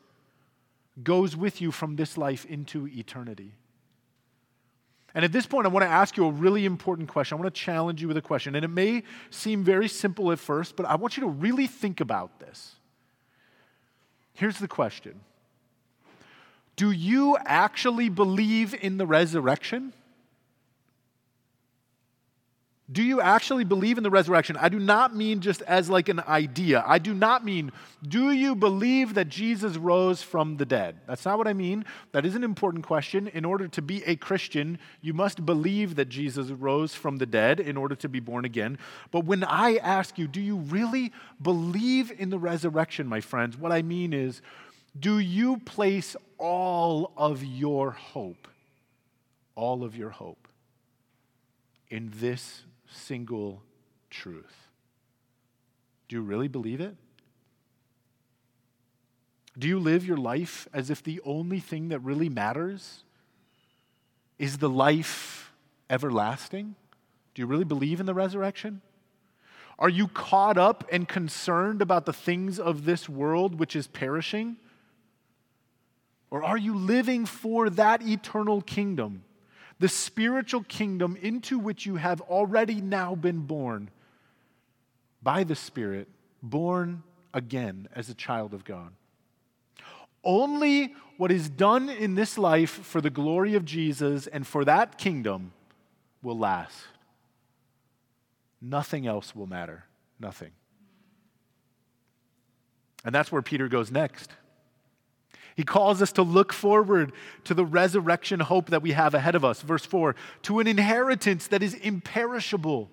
goes 1.03 1.35
with 1.35 1.61
you 1.61 1.71
from 1.71 1.95
this 1.95 2.17
life 2.17 2.43
into 2.45 2.87
eternity. 2.87 3.51
And 5.13 5.23
at 5.23 5.31
this 5.31 5.45
point, 5.45 5.67
I 5.67 5.69
want 5.69 5.83
to 5.83 5.91
ask 5.91 6.17
you 6.17 6.25
a 6.25 6.31
really 6.31 6.65
important 6.65 7.07
question. 7.07 7.37
I 7.37 7.41
want 7.41 7.53
to 7.53 7.61
challenge 7.61 8.01
you 8.01 8.07
with 8.07 8.17
a 8.17 8.21
question. 8.23 8.55
And 8.55 8.65
it 8.65 8.69
may 8.69 9.03
seem 9.29 9.63
very 9.63 9.89
simple 9.89 10.31
at 10.31 10.39
first, 10.39 10.75
but 10.75 10.87
I 10.87 10.95
want 10.95 11.17
you 11.17 11.21
to 11.21 11.29
really 11.29 11.67
think 11.67 12.01
about 12.01 12.39
this. 12.39 12.77
Here's 14.33 14.59
the 14.59 14.67
question 14.67 15.21
Do 16.75 16.91
you 16.91 17.37
actually 17.45 18.09
believe 18.09 18.73
in 18.73 18.97
the 18.97 19.05
resurrection? 19.05 19.93
Do 22.91 23.01
you 23.01 23.21
actually 23.21 23.63
believe 23.63 23.97
in 23.97 24.03
the 24.03 24.09
resurrection? 24.09 24.57
I 24.57 24.67
do 24.67 24.77
not 24.77 25.15
mean 25.15 25.39
just 25.39 25.61
as 25.61 25.89
like 25.89 26.09
an 26.09 26.19
idea. 26.27 26.83
I 26.85 26.99
do 26.99 27.13
not 27.13 27.45
mean, 27.45 27.71
do 28.05 28.31
you 28.31 28.55
believe 28.55 29.13
that 29.13 29.29
Jesus 29.29 29.77
rose 29.77 30.21
from 30.21 30.57
the 30.57 30.65
dead? 30.65 30.97
That's 31.07 31.23
not 31.23 31.37
what 31.37 31.47
I 31.47 31.53
mean. 31.53 31.85
That 32.11 32.25
is 32.25 32.35
an 32.35 32.43
important 32.43 32.85
question. 32.85 33.29
In 33.29 33.45
order 33.45 33.69
to 33.69 33.81
be 33.81 34.03
a 34.03 34.17
Christian, 34.17 34.79
you 35.01 35.13
must 35.13 35.45
believe 35.45 35.95
that 35.95 36.09
Jesus 36.09 36.49
rose 36.49 36.93
from 36.93 37.17
the 37.17 37.25
dead 37.25 37.61
in 37.61 37.77
order 37.77 37.95
to 37.95 38.09
be 38.09 38.19
born 38.19 38.43
again. 38.43 38.77
But 39.11 39.23
when 39.23 39.45
I 39.45 39.77
ask 39.77 40.17
you, 40.17 40.27
do 40.27 40.41
you 40.41 40.57
really 40.57 41.13
believe 41.41 42.11
in 42.11 42.31
the 42.31 42.39
resurrection, 42.39 43.07
my 43.07 43.21
friends? 43.21 43.57
What 43.57 43.71
I 43.71 43.81
mean 43.81 44.11
is, 44.11 44.41
do 44.99 45.19
you 45.19 45.57
place 45.57 46.17
all 46.37 47.13
of 47.15 47.45
your 47.45 47.91
hope, 47.91 48.49
all 49.55 49.85
of 49.85 49.95
your 49.95 50.09
hope 50.09 50.49
in 51.89 52.11
this 52.15 52.63
single 52.93 53.61
truth. 54.09 54.69
Do 56.07 56.15
you 56.15 56.21
really 56.21 56.47
believe 56.47 56.81
it? 56.81 56.95
Do 59.57 59.67
you 59.67 59.79
live 59.79 60.05
your 60.05 60.17
life 60.17 60.67
as 60.73 60.89
if 60.89 61.03
the 61.03 61.21
only 61.25 61.59
thing 61.59 61.89
that 61.89 61.99
really 61.99 62.29
matters 62.29 63.03
is 64.39 64.57
the 64.57 64.69
life 64.69 65.51
everlasting? 65.89 66.75
Do 67.33 67.41
you 67.41 67.45
really 67.45 67.63
believe 67.63 67.99
in 67.99 68.05
the 68.05 68.13
resurrection? 68.13 68.81
Are 69.77 69.89
you 69.89 70.07
caught 70.07 70.57
up 70.57 70.87
and 70.91 71.07
concerned 71.07 71.81
about 71.81 72.05
the 72.05 72.13
things 72.13 72.59
of 72.59 72.85
this 72.85 73.09
world 73.09 73.59
which 73.59 73.75
is 73.75 73.87
perishing? 73.87 74.57
Or 76.31 76.43
are 76.43 76.57
you 76.57 76.75
living 76.75 77.25
for 77.25 77.69
that 77.71 78.01
eternal 78.01 78.61
kingdom 78.61 79.23
the 79.79 79.89
spiritual 79.89 80.63
kingdom 80.63 81.17
into 81.21 81.59
which 81.59 81.85
you 81.85 81.95
have 81.95 82.21
already 82.21 82.81
now 82.81 83.15
been 83.15 83.41
born 83.41 83.89
by 85.21 85.43
the 85.43 85.55
Spirit, 85.55 86.07
born 86.41 87.03
again 87.33 87.87
as 87.95 88.09
a 88.09 88.13
child 88.13 88.53
of 88.53 88.63
God. 88.65 88.91
Only 90.23 90.93
what 91.17 91.31
is 91.31 91.49
done 91.49 91.89
in 91.89 92.15
this 92.15 92.37
life 92.37 92.71
for 92.71 93.01
the 93.01 93.09
glory 93.09 93.55
of 93.55 93.65
Jesus 93.65 94.27
and 94.27 94.45
for 94.47 94.63
that 94.65 94.97
kingdom 94.97 95.51
will 96.21 96.37
last. 96.37 96.77
Nothing 98.61 99.05
else 99.05 99.35
will 99.35 99.47
matter. 99.47 99.83
Nothing. 100.19 100.51
And 103.03 103.13
that's 103.13 103.31
where 103.31 103.41
Peter 103.41 103.67
goes 103.67 103.91
next. 103.91 104.31
He 105.55 105.63
calls 105.63 106.01
us 106.01 106.11
to 106.13 106.23
look 106.23 106.51
forward 106.51 107.11
to 107.43 107.53
the 107.53 107.65
resurrection 107.65 108.39
hope 108.39 108.69
that 108.69 108.81
we 108.81 108.91
have 108.91 109.13
ahead 109.13 109.35
of 109.35 109.45
us. 109.45 109.61
Verse 109.61 109.85
4 109.85 110.15
to 110.43 110.59
an 110.59 110.67
inheritance 110.67 111.47
that 111.47 111.63
is 111.63 111.73
imperishable, 111.75 112.89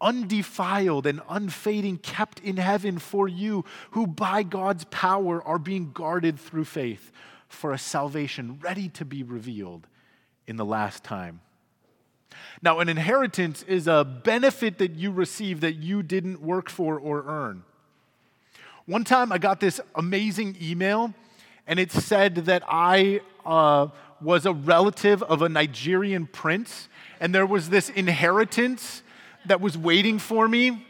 undefiled, 0.00 1.06
and 1.06 1.20
unfading, 1.28 1.98
kept 1.98 2.40
in 2.40 2.56
heaven 2.56 2.98
for 2.98 3.28
you, 3.28 3.64
who 3.90 4.06
by 4.06 4.42
God's 4.42 4.84
power 4.84 5.42
are 5.42 5.58
being 5.58 5.92
guarded 5.92 6.38
through 6.38 6.64
faith 6.64 7.12
for 7.48 7.72
a 7.72 7.78
salvation 7.78 8.58
ready 8.60 8.88
to 8.90 9.04
be 9.04 9.22
revealed 9.22 9.86
in 10.46 10.56
the 10.56 10.64
last 10.64 11.04
time. 11.04 11.40
Now, 12.62 12.80
an 12.80 12.88
inheritance 12.88 13.62
is 13.64 13.86
a 13.86 14.04
benefit 14.04 14.78
that 14.78 14.92
you 14.92 15.10
receive 15.10 15.60
that 15.60 15.74
you 15.74 16.02
didn't 16.02 16.40
work 16.40 16.70
for 16.70 16.98
or 16.98 17.24
earn. 17.26 17.64
One 18.86 19.04
time 19.04 19.30
I 19.30 19.38
got 19.38 19.60
this 19.60 19.80
amazing 19.94 20.56
email 20.60 21.14
and 21.66 21.78
it 21.78 21.92
said 21.92 22.34
that 22.46 22.62
I 22.68 23.20
uh, 23.44 23.88
was 24.20 24.46
a 24.46 24.52
relative 24.52 25.22
of 25.22 25.42
a 25.42 25.48
Nigerian 25.48 26.26
prince, 26.26 26.88
and 27.20 27.34
there 27.34 27.46
was 27.46 27.70
this 27.70 27.88
inheritance 27.90 29.02
that 29.46 29.60
was 29.60 29.76
waiting 29.76 30.18
for 30.18 30.48
me. 30.48 30.86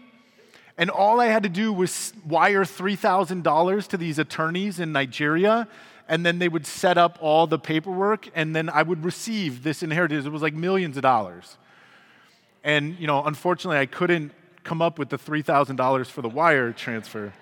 And 0.79 0.91
all 0.91 1.21
I 1.21 1.27
had 1.27 1.43
to 1.43 1.49
do 1.49 1.73
was 1.73 2.13
wire 2.27 2.65
$3,000 2.65 3.89
to 3.89 3.97
these 3.97 4.19
attorneys 4.19 4.81
in 4.81 4.93
Nigeria, 4.93 5.69
and 6.09 6.25
then 6.25 6.39
they 6.39 6.49
would 6.49 6.67
set 6.67 6.99
up 6.99 7.19
all 7.21 7.47
the 7.47 7.59
paperwork, 7.59 8.29
and 8.35 8.57
then 8.57 8.69
I 8.69 8.83
would 8.83 9.05
receive 9.05 9.63
this 9.63 9.83
inheritance. 9.83 10.27
It 10.27 10.33
was 10.33 10.43
like 10.43 10.55
millions 10.55 10.97
of 10.97 11.03
dollars. 11.03 11.59
And, 12.65 12.99
you 12.99 13.07
know, 13.07 13.25
unfortunately, 13.25 13.79
I 13.79 13.87
couldn't 13.87 14.33
come 14.65 14.81
up 14.81 14.99
with 14.99 15.09
the 15.09 15.19
$3,000 15.19 16.07
for 16.07 16.23
the 16.23 16.29
wire 16.29 16.73
transfer. 16.73 17.33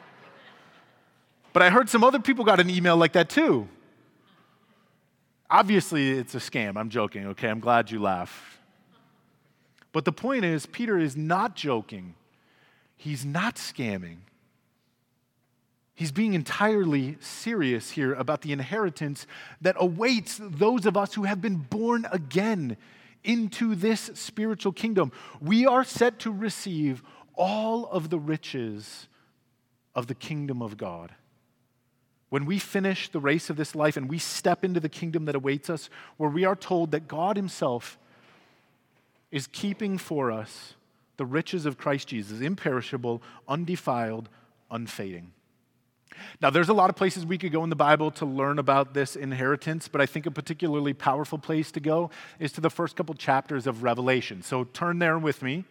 But 1.53 1.63
I 1.63 1.71
heard 1.71 1.89
some 1.89 2.05
other 2.05 2.21
people 2.21 2.45
got 2.45 2.61
an 2.61 2.71
email 2.71 2.97
like 2.97 3.13
that 3.13 3.29
too. 3.29 3.69
Obviously, 5.51 6.11
it's 6.11 6.35
a 6.35 6.39
scam. 6.39 6.77
I'm 6.77 6.91
joking, 6.91 7.27
okay? 7.29 7.49
I'm 7.49 7.59
glad 7.61 7.91
you 7.91 8.01
laugh. 8.01 8.61
But 9.93 10.05
the 10.05 10.13
point 10.13 10.45
is, 10.45 10.67
Peter 10.67 10.99
is 10.99 11.17
not 11.17 11.57
joking, 11.57 12.15
he's 12.97 13.25
not 13.25 13.57
scamming. 13.57 14.19
He's 15.93 16.13
being 16.13 16.33
entirely 16.33 17.19
serious 17.21 17.91
here 17.91 18.15
about 18.15 18.41
the 18.41 18.53
inheritance 18.53 19.27
that 19.61 19.77
awaits 19.79 20.41
those 20.41 20.87
of 20.87 20.97
us 20.97 21.13
who 21.13 21.25
have 21.25 21.43
been 21.43 21.57
born 21.57 22.07
again 22.11 22.79
into 23.23 23.75
this 23.75 24.11
spiritual 24.15 24.73
kingdom. 24.73 25.13
We 25.43 25.67
are 25.67 25.85
set 25.85 26.19
to 26.21 26.33
receive 26.33 27.03
all 27.35 27.85
of 27.91 28.09
the 28.09 28.19
riches 28.19 29.09
of 29.95 30.07
the 30.07 30.15
kingdom 30.15 30.63
of 30.63 30.79
God. 30.79 31.15
When 32.31 32.47
we 32.47 32.59
finish 32.59 33.09
the 33.09 33.21
race 33.21 33.51
of 33.51 33.57
this 33.57 33.75
life 33.75 33.97
and 33.97 34.09
we 34.09 34.19
step 34.19 34.65
into 34.65 34.81
the 34.81 34.89
kingdom 34.89 35.27
that 35.27 35.35
awaits 35.35 35.69
us, 35.69 35.91
where 36.17 36.31
we 36.31 36.45
are 36.45 36.57
told 36.57 36.93
that 36.93 37.09
God 37.09 37.37
Himself 37.37 37.99
is 39.31 39.47
keeping 39.49 39.99
for 39.99 40.33
us 40.33 40.75
the 41.17 41.27
riches 41.27 41.67
of 41.67 41.77
Christ 41.77 42.09
Jesus, 42.09 42.41
imperishable, 42.41 43.21
undefiled, 43.47 44.29
unfading. 44.71 45.33
Now, 46.41 46.51
there's 46.51 46.69
a 46.69 46.75
lot 46.75 46.91
of 46.91 46.97
places 46.97 47.27
we 47.27 47.39
could 47.39 47.53
go 47.53 47.65
in 47.65 47.71
the 47.71 47.77
Bible 47.77 48.11
to 48.13 48.27
learn 48.27 48.59
about 48.59 48.95
this 48.95 49.17
inheritance, 49.17 49.89
but 49.89 50.01
I 50.01 50.07
think 50.07 50.27
a 50.27 50.31
particularly 50.31 50.93
powerful 50.93 51.39
place 51.39 51.71
to 51.73 51.81
go 51.81 52.11
is 52.39 52.53
to 52.53 52.61
the 52.61 52.71
first 52.71 52.97
couple 52.97 53.15
chapters 53.15 53.67
of 53.67 53.83
Revelation. 53.83 54.43
So 54.43 54.65
turn 54.65 54.99
there 54.99 55.19
with 55.19 55.43
me. 55.43 55.65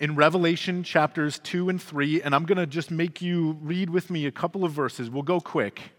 In 0.00 0.16
Revelation 0.16 0.82
chapters 0.82 1.38
2 1.40 1.68
and 1.68 1.80
3, 1.80 2.22
and 2.22 2.34
I'm 2.34 2.46
going 2.46 2.56
to 2.56 2.66
just 2.66 2.90
make 2.90 3.20
you 3.20 3.58
read 3.60 3.90
with 3.90 4.08
me 4.08 4.24
a 4.24 4.32
couple 4.32 4.64
of 4.64 4.72
verses. 4.72 5.10
We'll 5.10 5.22
go 5.22 5.40
quick. 5.40 5.92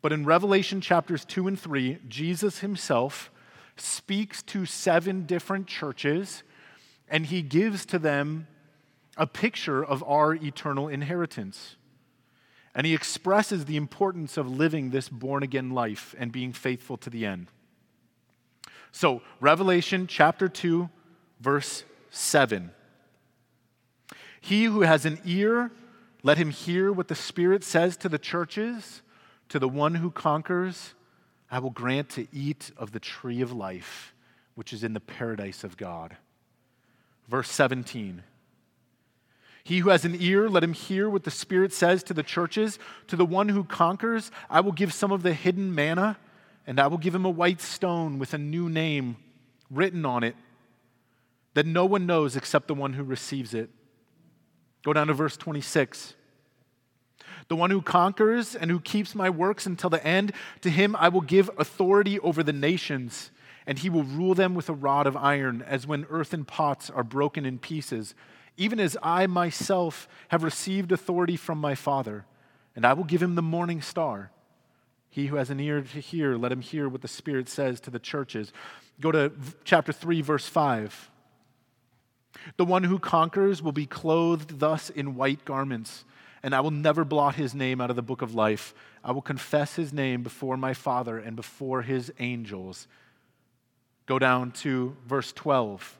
But 0.00 0.14
in 0.14 0.24
Revelation 0.24 0.80
chapters 0.80 1.26
2 1.26 1.46
and 1.46 1.60
3, 1.60 1.98
Jesus 2.08 2.60
himself 2.60 3.30
speaks 3.76 4.42
to 4.44 4.64
seven 4.64 5.26
different 5.26 5.66
churches, 5.66 6.42
and 7.06 7.26
he 7.26 7.42
gives 7.42 7.84
to 7.86 7.98
them 7.98 8.46
a 9.18 9.26
picture 9.26 9.84
of 9.84 10.02
our 10.04 10.34
eternal 10.34 10.88
inheritance. 10.88 11.76
And 12.74 12.86
he 12.86 12.94
expresses 12.94 13.66
the 13.66 13.76
importance 13.76 14.38
of 14.38 14.50
living 14.50 14.88
this 14.88 15.10
born 15.10 15.42
again 15.42 15.72
life 15.72 16.14
and 16.18 16.32
being 16.32 16.54
faithful 16.54 16.96
to 16.96 17.10
the 17.10 17.26
end. 17.26 17.48
So, 18.90 19.20
Revelation 19.38 20.06
chapter 20.06 20.48
2, 20.48 20.88
verse 21.42 21.84
7. 22.08 22.70
He 24.42 24.64
who 24.64 24.82
has 24.82 25.06
an 25.06 25.20
ear, 25.24 25.70
let 26.24 26.36
him 26.36 26.50
hear 26.50 26.92
what 26.92 27.06
the 27.06 27.14
Spirit 27.14 27.62
says 27.62 27.96
to 27.98 28.08
the 28.08 28.18
churches. 28.18 29.00
To 29.50 29.60
the 29.60 29.68
one 29.68 29.94
who 29.94 30.10
conquers, 30.10 30.94
I 31.48 31.60
will 31.60 31.70
grant 31.70 32.08
to 32.10 32.26
eat 32.32 32.72
of 32.76 32.90
the 32.90 32.98
tree 32.98 33.40
of 33.40 33.52
life, 33.52 34.12
which 34.56 34.72
is 34.72 34.82
in 34.82 34.94
the 34.94 35.00
paradise 35.00 35.62
of 35.62 35.76
God. 35.76 36.16
Verse 37.28 37.50
17. 37.50 38.24
He 39.62 39.78
who 39.78 39.90
has 39.90 40.04
an 40.04 40.16
ear, 40.18 40.48
let 40.48 40.64
him 40.64 40.72
hear 40.72 41.08
what 41.08 41.22
the 41.22 41.30
Spirit 41.30 41.72
says 41.72 42.02
to 42.02 42.14
the 42.14 42.24
churches. 42.24 42.80
To 43.06 43.16
the 43.16 43.24
one 43.24 43.48
who 43.48 43.62
conquers, 43.62 44.32
I 44.50 44.58
will 44.58 44.72
give 44.72 44.92
some 44.92 45.12
of 45.12 45.22
the 45.22 45.34
hidden 45.34 45.72
manna, 45.72 46.18
and 46.66 46.80
I 46.80 46.88
will 46.88 46.98
give 46.98 47.14
him 47.14 47.24
a 47.24 47.30
white 47.30 47.60
stone 47.60 48.18
with 48.18 48.34
a 48.34 48.38
new 48.38 48.68
name 48.68 49.18
written 49.70 50.04
on 50.04 50.24
it 50.24 50.34
that 51.54 51.64
no 51.64 51.84
one 51.84 52.06
knows 52.06 52.34
except 52.34 52.66
the 52.66 52.74
one 52.74 52.94
who 52.94 53.04
receives 53.04 53.54
it. 53.54 53.70
Go 54.84 54.92
down 54.92 55.06
to 55.06 55.14
verse 55.14 55.36
26. 55.36 56.14
The 57.48 57.56
one 57.56 57.70
who 57.70 57.82
conquers 57.82 58.54
and 58.54 58.70
who 58.70 58.80
keeps 58.80 59.14
my 59.14 59.30
works 59.30 59.66
until 59.66 59.90
the 59.90 60.04
end, 60.06 60.32
to 60.62 60.70
him 60.70 60.96
I 60.96 61.08
will 61.08 61.20
give 61.20 61.50
authority 61.58 62.18
over 62.20 62.42
the 62.42 62.52
nations, 62.52 63.30
and 63.66 63.78
he 63.78 63.90
will 63.90 64.04
rule 64.04 64.34
them 64.34 64.54
with 64.54 64.68
a 64.68 64.74
rod 64.74 65.06
of 65.06 65.16
iron, 65.16 65.62
as 65.66 65.86
when 65.86 66.06
earthen 66.08 66.44
pots 66.44 66.88
are 66.90 67.04
broken 67.04 67.44
in 67.44 67.58
pieces 67.58 68.14
even 68.56 68.78
as 68.80 68.96
I 69.02 69.26
myself 69.26 70.08
have 70.28 70.42
received 70.42 70.92
authority 70.92 71.36
from 71.36 71.58
my 71.58 71.74
Father, 71.74 72.24
and 72.76 72.84
I 72.84 72.92
will 72.92 73.04
give 73.04 73.22
him 73.22 73.34
the 73.34 73.42
morning 73.42 73.80
star. 73.80 74.30
He 75.08 75.26
who 75.26 75.36
has 75.36 75.50
an 75.50 75.60
ear 75.60 75.82
to 75.82 76.00
hear, 76.00 76.36
let 76.36 76.52
him 76.52 76.60
hear 76.60 76.88
what 76.88 77.02
the 77.02 77.08
Spirit 77.08 77.48
says 77.48 77.80
to 77.80 77.90
the 77.90 77.98
churches. 77.98 78.52
Go 79.00 79.12
to 79.12 79.32
chapter 79.64 79.92
3, 79.92 80.22
verse 80.22 80.46
5. 80.46 81.10
The 82.56 82.64
one 82.64 82.84
who 82.84 82.98
conquers 82.98 83.62
will 83.62 83.72
be 83.72 83.86
clothed 83.86 84.58
thus 84.58 84.90
in 84.90 85.14
white 85.14 85.44
garments, 85.44 86.04
and 86.42 86.54
I 86.54 86.60
will 86.60 86.70
never 86.70 87.04
blot 87.04 87.36
his 87.36 87.54
name 87.54 87.80
out 87.80 87.90
of 87.90 87.96
the 87.96 88.02
book 88.02 88.22
of 88.22 88.34
life. 88.34 88.74
I 89.04 89.12
will 89.12 89.22
confess 89.22 89.76
his 89.76 89.92
name 89.92 90.22
before 90.22 90.56
my 90.56 90.74
Father 90.74 91.18
and 91.18 91.36
before 91.36 91.82
his 91.82 92.12
angels. 92.18 92.88
Go 94.06 94.18
down 94.18 94.50
to 94.52 94.96
verse 95.06 95.32
12. 95.32 95.98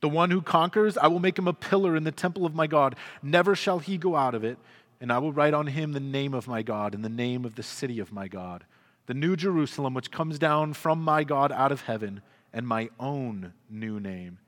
The 0.00 0.08
one 0.08 0.30
who 0.30 0.42
conquers, 0.42 0.98
I 0.98 1.06
will 1.06 1.20
make 1.20 1.38
him 1.38 1.48
a 1.48 1.52
pillar 1.52 1.96
in 1.96 2.04
the 2.04 2.12
temple 2.12 2.44
of 2.44 2.54
my 2.54 2.66
God. 2.66 2.96
Never 3.22 3.54
shall 3.54 3.78
he 3.78 3.96
go 3.96 4.16
out 4.16 4.34
of 4.34 4.44
it. 4.44 4.58
And 5.00 5.10
I 5.10 5.18
will 5.18 5.32
write 5.32 5.54
on 5.54 5.66
him 5.66 5.92
the 5.92 6.00
name 6.00 6.34
of 6.34 6.46
my 6.46 6.62
God 6.62 6.94
and 6.94 7.02
the 7.02 7.08
name 7.08 7.46
of 7.46 7.54
the 7.54 7.62
city 7.62 8.00
of 8.00 8.12
my 8.12 8.28
God, 8.28 8.64
the 9.06 9.14
new 9.14 9.34
Jerusalem, 9.34 9.94
which 9.94 10.10
comes 10.10 10.38
down 10.38 10.74
from 10.74 11.02
my 11.02 11.24
God 11.24 11.50
out 11.52 11.72
of 11.72 11.82
heaven, 11.82 12.20
and 12.52 12.66
my 12.66 12.90
own 12.98 13.52
new 13.68 14.00
name. 14.00 14.38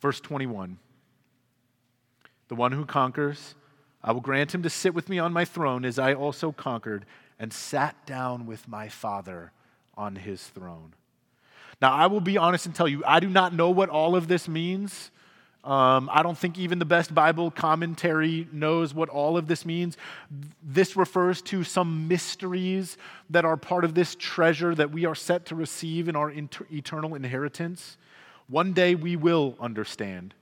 Verse 0.00 0.20
21 0.20 0.78
The 2.48 2.54
one 2.54 2.72
who 2.72 2.84
conquers, 2.84 3.54
I 4.02 4.12
will 4.12 4.20
grant 4.20 4.54
him 4.54 4.62
to 4.62 4.70
sit 4.70 4.94
with 4.94 5.08
me 5.08 5.18
on 5.18 5.32
my 5.32 5.44
throne, 5.44 5.84
as 5.84 5.98
I 5.98 6.14
also 6.14 6.52
conquered 6.52 7.04
and 7.38 7.52
sat 7.52 8.06
down 8.06 8.46
with 8.46 8.68
my 8.68 8.88
Father 8.88 9.52
on 9.96 10.16
his 10.16 10.42
throne. 10.42 10.94
Now, 11.80 11.92
I 11.92 12.06
will 12.06 12.20
be 12.20 12.38
honest 12.38 12.66
and 12.66 12.74
tell 12.74 12.88
you, 12.88 13.02
I 13.06 13.20
do 13.20 13.28
not 13.28 13.52
know 13.52 13.70
what 13.70 13.90
all 13.90 14.16
of 14.16 14.28
this 14.28 14.48
means. 14.48 15.10
Um, 15.66 16.08
I 16.12 16.22
don't 16.22 16.38
think 16.38 16.58
even 16.58 16.78
the 16.78 16.84
best 16.84 17.12
Bible 17.12 17.50
commentary 17.50 18.46
knows 18.52 18.94
what 18.94 19.08
all 19.08 19.36
of 19.36 19.48
this 19.48 19.66
means. 19.66 19.96
This 20.62 20.96
refers 20.96 21.42
to 21.42 21.64
some 21.64 22.06
mysteries 22.06 22.96
that 23.30 23.44
are 23.44 23.56
part 23.56 23.84
of 23.84 23.92
this 23.92 24.14
treasure 24.14 24.76
that 24.76 24.92
we 24.92 25.06
are 25.06 25.16
set 25.16 25.46
to 25.46 25.56
receive 25.56 26.08
in 26.08 26.14
our 26.14 26.30
inter- 26.30 26.66
eternal 26.70 27.16
inheritance. 27.16 27.98
One 28.46 28.74
day 28.74 28.94
we 28.94 29.16
will 29.16 29.56
understand. 29.58 30.34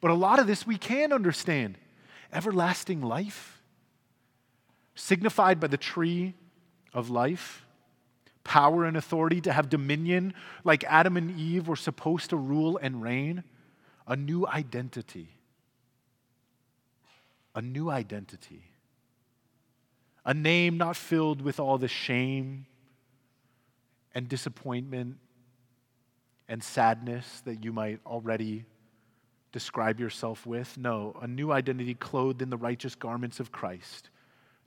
But 0.00 0.10
a 0.10 0.14
lot 0.14 0.40
of 0.40 0.48
this 0.48 0.66
we 0.66 0.76
can 0.76 1.12
understand. 1.12 1.78
Everlasting 2.32 3.00
life, 3.00 3.62
signified 4.96 5.60
by 5.60 5.68
the 5.68 5.76
tree 5.76 6.34
of 6.92 7.10
life 7.10 7.64
power 8.44 8.84
and 8.86 8.96
authority, 8.96 9.40
to 9.40 9.52
have 9.52 9.68
dominion 9.68 10.34
like 10.64 10.82
Adam 10.88 11.16
and 11.16 11.38
Eve 11.38 11.68
were 11.68 11.76
supposed 11.76 12.30
to 12.30 12.36
rule 12.36 12.76
and 12.82 13.00
reign, 13.00 13.44
a 14.06 14.16
new 14.16 14.46
identity. 14.46 15.28
A 17.54 17.62
new 17.62 17.90
identity. 17.90 18.64
A 20.24 20.34
name 20.34 20.76
not 20.76 20.96
filled 20.96 21.42
with 21.42 21.58
all 21.58 21.78
the 21.78 21.88
shame 21.88 22.66
and 24.14 24.28
disappointment 24.28 25.16
and 26.48 26.62
sadness 26.62 27.42
that 27.44 27.64
you 27.64 27.72
might 27.72 28.00
already 28.06 28.64
describe 29.52 30.00
yourself 30.00 30.46
with. 30.46 30.76
No, 30.78 31.16
a 31.20 31.26
new 31.26 31.52
identity 31.52 31.94
clothed 31.94 32.42
in 32.42 32.50
the 32.50 32.56
righteous 32.56 32.94
garments 32.94 33.40
of 33.40 33.52
Christ 33.52 34.10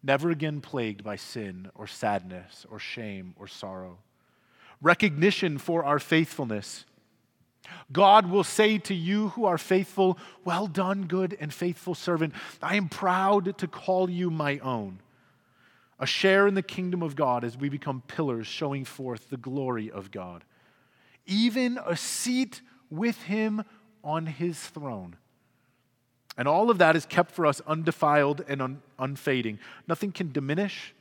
never 0.06 0.30
again 0.30 0.62
plagued 0.62 1.04
by 1.04 1.16
sin 1.16 1.70
or 1.74 1.88
sadness 1.88 2.66
or 2.70 2.78
shame 2.78 3.34
or 3.38 3.48
sorrow. 3.48 3.98
Recognition 4.82 5.58
for 5.58 5.84
our 5.84 6.00
faithfulness. 6.00 6.86
God 7.92 8.30
will 8.30 8.44
say 8.44 8.78
to 8.80 8.94
you 8.94 9.30
who 9.30 9.46
are 9.46 9.58
faithful, 9.58 10.18
Well 10.44 10.68
done, 10.68 11.06
good 11.06 11.38
and 11.40 11.54
faithful 11.54 11.96
servant. 11.96 12.34
I 12.62 12.76
am 12.76 12.90
proud 12.90 13.58
to 13.58 13.68
call 13.68 14.10
you 14.10 14.30
my 14.30 14.60
own. 14.60 15.00
A 16.00 16.06
share 16.06 16.48
in 16.48 16.56
the 16.56 16.62
kingdom 16.62 17.02
of 17.02 17.16
God 17.16 17.44
as 17.44 17.58
we 17.58 17.70
become 17.70 18.04
pillars 18.08 18.48
showing 18.48 18.84
forth 18.86 19.30
the 19.30 19.38
glory 19.38 19.90
of 19.90 20.12
God. 20.12 20.44
Even 21.26 21.80
a 21.86 21.96
seat 21.96 22.62
with 22.90 23.24
him 23.24 23.64
on 24.04 24.26
his 24.26 24.60
throne. 24.60 25.16
And 26.38 26.48
all 26.48 26.70
of 26.70 26.78
that 26.80 26.96
is 26.96 27.06
kept 27.06 27.32
for 27.32 27.46
us 27.46 27.62
undefiled 27.62 28.44
and 28.48 28.62
un- 28.62 28.82
unfading. 29.00 29.60
Nothing 29.88 30.12
can 30.12 30.32
diminish, 30.32 30.94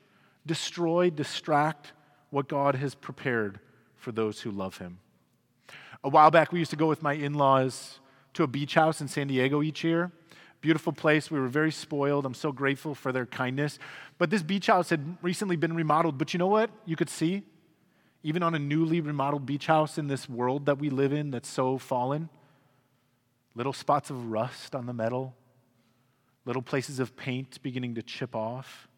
destroy, 0.47 1.11
distract 1.11 1.93
what 2.31 2.49
God 2.49 2.77
has 2.77 2.95
prepared 2.95 3.59
for 3.97 4.13
those 4.13 4.41
who 4.41 4.51
love 4.51 4.79
Him. 4.79 4.99
A 6.05 6.09
while 6.11 6.31
back, 6.31 6.53
we 6.53 6.59
used 6.59 6.71
to 6.71 6.77
go 6.77 6.87
with 6.87 7.03
my 7.03 7.15
in 7.15 7.33
laws 7.33 7.99
to 8.35 8.43
a 8.43 8.47
beach 8.47 8.75
house 8.75 9.01
in 9.01 9.09
San 9.09 9.27
Diego 9.27 9.63
each 9.63 9.83
year. 9.83 10.13
Beautiful 10.61 10.93
place. 10.93 11.31
We 11.31 11.41
were 11.41 11.49
very 11.49 11.73
spoiled. 11.73 12.27
I'm 12.27 12.35
so 12.35 12.53
grateful 12.53 12.95
for 12.95 13.11
their 13.11 13.25
kindness. 13.25 13.79
But 14.19 14.29
this 14.29 14.43
beach 14.43 14.67
house 14.67 14.91
had 14.91 15.17
recently 15.23 15.57
been 15.57 15.75
remodeled. 15.75 16.19
But 16.19 16.35
you 16.35 16.39
know 16.39 16.47
what? 16.47 16.71
You 16.85 16.95
could 16.95 17.09
see, 17.09 17.43
even 18.23 18.43
on 18.43 18.55
a 18.55 18.59
newly 18.59 19.01
remodeled 19.01 19.47
beach 19.47 19.67
house 19.67 19.97
in 19.97 20.09
this 20.09 20.29
world 20.29 20.67
that 20.67 20.79
we 20.79 20.91
live 20.91 21.13
in 21.13 21.31
that's 21.31 21.49
so 21.49 21.79
fallen, 21.79 22.29
little 23.55 23.73
spots 23.73 24.11
of 24.11 24.31
rust 24.31 24.75
on 24.75 24.85
the 24.85 24.93
metal, 24.93 25.35
little 26.45 26.63
places 26.63 26.99
of 26.99 27.17
paint 27.17 27.63
beginning 27.63 27.95
to 27.95 28.03
chip 28.03 28.37
off. 28.37 28.89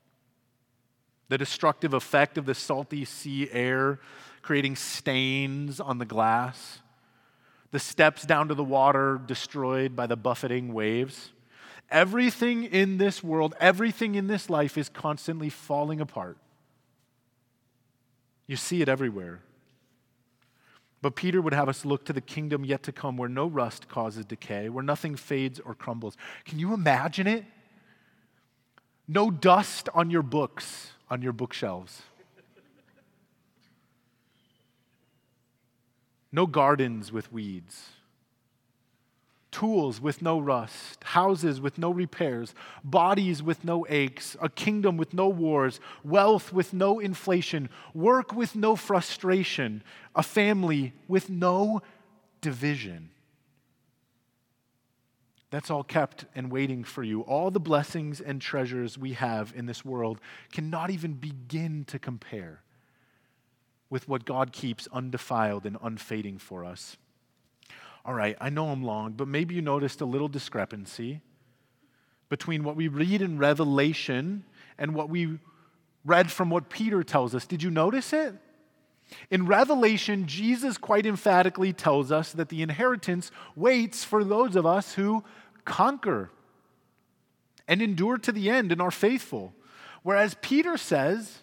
The 1.29 1.39
destructive 1.39 1.95
effect 1.95 2.37
of 2.37 2.47
the 2.47 2.55
salty 2.55 3.05
sea 3.05 3.49
air 3.53 4.01
creating 4.43 4.75
stains 4.77 5.79
on 5.81 5.99
the 5.99 6.05
glass, 6.05 6.81
the 7.71 7.79
steps 7.79 8.25
down 8.25 8.49
to 8.49 8.55
the 8.55 8.65
water 8.65 9.21
destroyed 9.27 9.97
by 9.97 10.07
the 10.07 10.17
buffeting 10.17 10.73
waves. 10.73 11.33
Everything 11.91 12.65
in 12.65 12.99
this 12.99 13.23
world, 13.23 13.55
everything 13.61 14.15
in 14.15 14.27
this 14.27 14.51
life 14.51 14.77
is 14.77 14.89
constantly 14.89 15.49
falling 15.49 16.01
apart. 16.01 16.37
You 18.47 18.57
see 18.57 18.83
it 18.83 18.89
everywhere. 18.89 19.41
But 21.03 21.15
Peter 21.15 21.41
would 21.41 21.53
have 21.53 21.69
us 21.69 21.85
look 21.85 22.05
to 22.07 22.13
the 22.13 22.21
kingdom 22.21 22.65
yet 22.65 22.83
to 22.85 22.93
come 22.93 23.17
where 23.17 23.29
no 23.29 23.47
rust 23.47 23.89
causes 23.89 24.25
decay, 24.25 24.69
where 24.69 24.83
nothing 24.83 25.15
fades 25.15 25.61
or 25.61 25.75
crumbles. 25.75 26.17
Can 26.45 26.59
you 26.59 26.75
imagine 26.75 27.27
it? 27.27 27.45
No 29.07 29.31
dust 29.31 29.89
on 29.95 30.11
your 30.11 30.23
books, 30.23 30.93
on 31.09 31.23
your 31.23 31.33
bookshelves. 31.33 32.03
No 36.37 36.47
gardens 36.47 37.11
with 37.11 37.33
weeds. 37.33 37.93
Tools 39.51 40.03
with 40.03 40.21
no 40.21 40.39
rust, 40.39 41.03
houses 41.03 41.63
with 41.63 41.79
no 41.79 41.91
repairs, 41.91 42.55
bodies 42.85 43.43
with 43.43 43.65
no 43.65 43.87
aches, 43.89 44.37
a 44.43 44.51
kingdom 44.51 44.99
with 44.99 45.15
no 45.15 45.31
wars, 45.31 45.81
wealth 46.05 46.53
with 46.53 46.75
no 46.75 46.99
inflation, 46.99 47.71
work 47.95 48.35
with 48.35 48.55
no 48.55 48.77
frustration, 48.77 49.83
a 50.15 50.23
family 50.23 50.93
with 51.09 51.31
no 51.31 51.81
division. 52.43 53.09
That's 55.49 55.71
all 55.71 55.85
kept 55.85 56.27
and 56.35 56.53
waiting 56.53 56.85
for 56.85 57.03
you. 57.03 57.23
All 57.23 57.51
the 57.51 57.61
blessings 57.61 58.21
and 58.21 58.43
treasures 58.43 58.99
we 58.99 59.15
have 59.15 59.55
in 59.57 59.65
this 59.65 59.87
world 59.87 60.21
cannot 60.53 60.91
even 60.91 61.15
begin 61.15 61.87
to 61.87 61.99
compare 61.99 62.61
with 63.89 64.09
what 64.09 64.25
God 64.25 64.53
keeps 64.53 64.89
undefiled 64.93 65.65
and 65.67 65.77
unfading 65.83 66.39
for 66.39 66.65
us. 66.65 66.97
All 68.05 68.15
right, 68.15 68.37
I 68.41 68.51
know 68.51 68.69
I'm 68.69 68.85
long, 68.85 69.13
but 69.13 69.29
maybe 69.29 69.55
you 69.55 69.63
noticed 69.63 70.01
a 70.01 70.05
little 70.05 70.29
discrepancy 70.29 71.21
between 72.29 72.65
what 72.65 72.77
we 72.77 72.89
read 72.89 73.23
in 73.23 73.39
Revelation 73.39 74.45
and 74.79 74.95
what 74.95 75.09
we 75.09 75.39
read 76.05 76.31
from 76.31 76.51
what 76.51 76.71
Peter 76.71 77.03
tells 77.03 77.35
us. 77.35 77.47
Did 77.47 77.63
you 77.63 77.71
notice 77.71 78.13
it? 78.13 78.35
In 79.31 79.47
Revelation, 79.47 80.27
Jesus 80.27 80.79
quite 80.79 81.07
emphatically 81.07 81.73
tells 81.73 82.11
us 82.11 82.33
that 82.33 82.49
the 82.49 82.63
inheritance 82.63 83.31
waits 83.55 84.05
for 84.05 84.25
those 84.25 84.57
of 84.57 84.67
us 84.67 84.95
who 84.95 85.23
conquer 85.65 86.31
and 87.69 87.83
endure 87.83 88.19
to 88.19 88.33
the 88.33 88.51
end 88.51 88.73
and 88.73 88.81
are 88.81 88.91
faithful. 88.91 89.53
Whereas 90.03 90.37
Peter 90.41 90.77
says, 90.77 91.39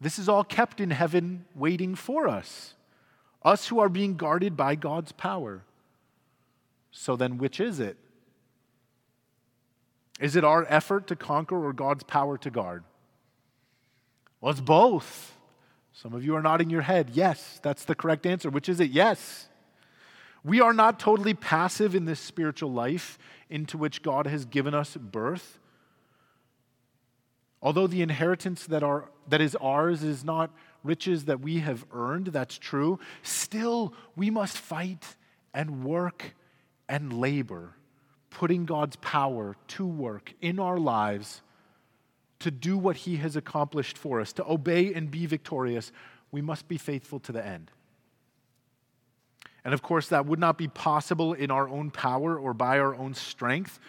this 0.00 0.18
is 0.18 0.28
all 0.28 0.44
kept 0.44 0.80
in 0.80 0.90
heaven 0.90 1.44
waiting 1.54 1.94
for 1.94 2.28
us 2.28 2.74
us 3.46 3.68
who 3.68 3.78
are 3.78 3.88
being 3.88 4.16
guarded 4.16 4.56
by 4.56 4.74
God's 4.74 5.12
power. 5.12 5.62
So 6.90 7.14
then, 7.14 7.38
which 7.38 7.60
is 7.60 7.78
it? 7.78 7.96
Is 10.18 10.34
it 10.34 10.44
our 10.44 10.66
effort 10.68 11.06
to 11.06 11.16
conquer 11.16 11.64
or 11.64 11.72
God's 11.72 12.02
power 12.02 12.36
to 12.38 12.50
guard? 12.50 12.82
Well, 14.40 14.50
it's 14.50 14.60
both. 14.60 15.36
Some 15.92 16.12
of 16.12 16.24
you 16.24 16.34
are 16.34 16.42
nodding 16.42 16.70
your 16.70 16.82
head. 16.82 17.10
Yes, 17.12 17.60
that's 17.62 17.84
the 17.84 17.94
correct 17.94 18.26
answer. 18.26 18.50
Which 18.50 18.68
is 18.68 18.80
it? 18.80 18.90
Yes. 18.90 19.48
We 20.42 20.60
are 20.60 20.72
not 20.72 20.98
totally 20.98 21.34
passive 21.34 21.94
in 21.94 22.04
this 22.04 22.20
spiritual 22.20 22.72
life 22.72 23.18
into 23.48 23.78
which 23.78 24.02
God 24.02 24.26
has 24.26 24.44
given 24.44 24.74
us 24.74 24.96
birth. 24.96 25.58
Although 27.66 27.88
the 27.88 28.00
inheritance 28.00 28.64
that, 28.66 28.84
are, 28.84 29.10
that 29.26 29.40
is 29.40 29.56
ours 29.56 30.04
is 30.04 30.22
not 30.22 30.52
riches 30.84 31.24
that 31.24 31.40
we 31.40 31.58
have 31.58 31.84
earned, 31.92 32.28
that's 32.28 32.56
true, 32.56 33.00
still 33.24 33.92
we 34.14 34.30
must 34.30 34.56
fight 34.56 35.16
and 35.52 35.82
work 35.82 36.36
and 36.88 37.12
labor, 37.12 37.74
putting 38.30 38.66
God's 38.66 38.94
power 38.94 39.56
to 39.66 39.84
work 39.84 40.32
in 40.40 40.60
our 40.60 40.78
lives 40.78 41.42
to 42.38 42.52
do 42.52 42.78
what 42.78 42.98
He 42.98 43.16
has 43.16 43.34
accomplished 43.34 43.98
for 43.98 44.20
us, 44.20 44.32
to 44.34 44.48
obey 44.48 44.94
and 44.94 45.10
be 45.10 45.26
victorious. 45.26 45.90
We 46.30 46.42
must 46.42 46.68
be 46.68 46.78
faithful 46.78 47.18
to 47.18 47.32
the 47.32 47.44
end. 47.44 47.72
And 49.64 49.74
of 49.74 49.82
course, 49.82 50.06
that 50.10 50.26
would 50.26 50.38
not 50.38 50.56
be 50.56 50.68
possible 50.68 51.32
in 51.32 51.50
our 51.50 51.68
own 51.68 51.90
power 51.90 52.38
or 52.38 52.54
by 52.54 52.78
our 52.78 52.94
own 52.94 53.14
strength. 53.14 53.80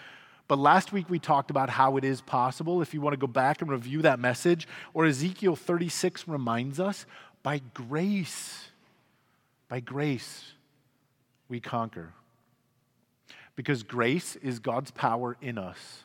But 0.48 0.60
last 0.60 0.94
week 0.94 1.10
we 1.10 1.20
talked 1.20 1.52
about 1.52 1.70
how 1.70 1.98
it 1.98 2.06
is 2.06 2.22
possible. 2.22 2.82
If 2.82 2.94
you 2.94 3.02
want 3.02 3.14
to 3.14 3.18
go 3.18 3.28
back 3.28 3.62
and 3.62 3.70
review 3.70 4.02
that 4.04 4.20
message, 4.20 4.68
or 4.94 5.06
Ezekiel 5.06 5.56
36 5.56 6.28
reminds 6.28 6.80
us, 6.80 7.06
by 7.44 7.62
grace, 7.74 8.70
by 9.68 9.82
grace, 9.82 10.54
we 11.50 11.60
conquer. 11.60 12.14
Because 13.56 13.84
grace 13.84 14.36
is 14.38 14.60
God's 14.60 14.92
power 14.92 15.36
in 15.42 15.58
us 15.58 16.04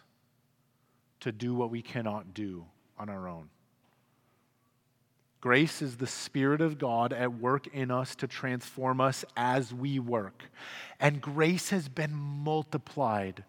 to 1.20 1.30
do 1.30 1.54
what 1.54 1.70
we 1.70 1.82
cannot 1.82 2.34
do 2.34 2.64
on 2.98 3.08
our 3.08 3.28
own. 3.28 3.48
Grace 5.40 5.82
is 5.82 5.96
the 5.96 6.06
Spirit 6.06 6.60
of 6.60 6.78
God 6.78 7.12
at 7.12 7.34
work 7.34 7.66
in 7.68 7.90
us 7.90 8.14
to 8.16 8.28
transform 8.28 9.00
us 9.00 9.24
as 9.36 9.74
we 9.74 9.98
work. 9.98 10.44
And 11.00 11.20
grace 11.20 11.70
has 11.70 11.88
been 11.88 12.14
multiplied 12.14 13.44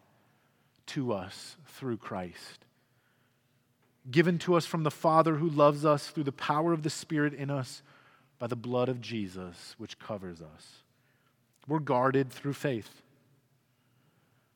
to 0.88 1.14
us 1.14 1.56
through 1.66 1.98
Christ. 1.98 2.66
Given 4.10 4.38
to 4.40 4.56
us 4.56 4.66
from 4.66 4.84
the 4.84 4.92
Father 4.92 5.36
who 5.36 5.50
loves 5.50 5.86
us 5.86 6.08
through 6.08 6.26
the 6.26 6.32
power 6.32 6.74
of 6.74 6.84
the 6.84 6.90
Spirit 6.90 7.34
in 7.34 7.50
us 7.50 7.82
by 8.38 8.48
the 8.48 8.56
blood 8.56 8.90
of 8.90 9.00
Jesus, 9.00 9.76
which 9.78 10.00
covers 10.00 10.42
us. 10.42 10.84
We're 11.68 11.80
guarded 11.80 12.30
through 12.30 12.54
faith, 12.54 13.02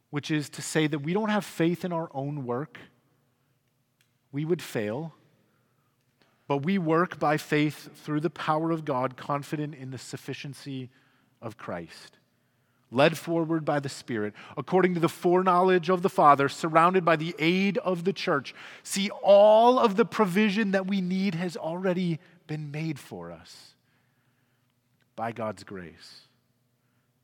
which 0.10 0.30
is 0.30 0.50
to 0.50 0.62
say 0.62 0.88
that 0.88 1.00
we 1.00 1.14
don't 1.14 1.30
have 1.30 1.46
faith 1.46 1.86
in 1.86 1.94
our 1.94 2.10
own 2.14 2.46
work. 2.46 2.80
We 4.32 4.44
would 4.44 4.62
fail. 4.62 5.14
But 6.48 6.66
we 6.66 6.78
work 6.78 7.20
by 7.20 7.38
faith 7.38 7.90
through 8.04 8.22
the 8.22 8.30
power 8.30 8.72
of 8.72 8.86
God, 8.86 9.18
confident 9.18 9.76
in 9.76 9.92
the 9.92 9.98
sufficiency 9.98 10.90
of 11.42 11.58
Christ 11.58 12.17
led 12.92 13.18
forward 13.18 13.66
by 13.66 13.80
the 13.80 13.90
Spirit, 13.90 14.34
according 14.56 14.94
to 14.94 15.00
the 15.00 15.10
foreknowledge 15.10 15.90
of 15.90 16.02
the 16.02 16.10
Father, 16.10 16.48
surrounded 16.48 17.04
by 17.04 17.16
the 17.16 17.36
aid 17.40 17.78
of 17.80 18.04
the 18.04 18.14
church. 18.14 18.54
See, 18.84 19.10
all 19.22 19.80
of 19.80 19.96
the 19.96 20.06
provision 20.06 20.72
that 20.72 20.88
we 20.88 21.02
need 21.02 21.36
has 21.36 21.58
already 21.58 22.20
been 22.48 22.72
made 22.72 23.00
for 23.00 23.32
us 23.32 23.74
by 25.16 25.32
God's 25.32 25.64
grace. 25.64 26.27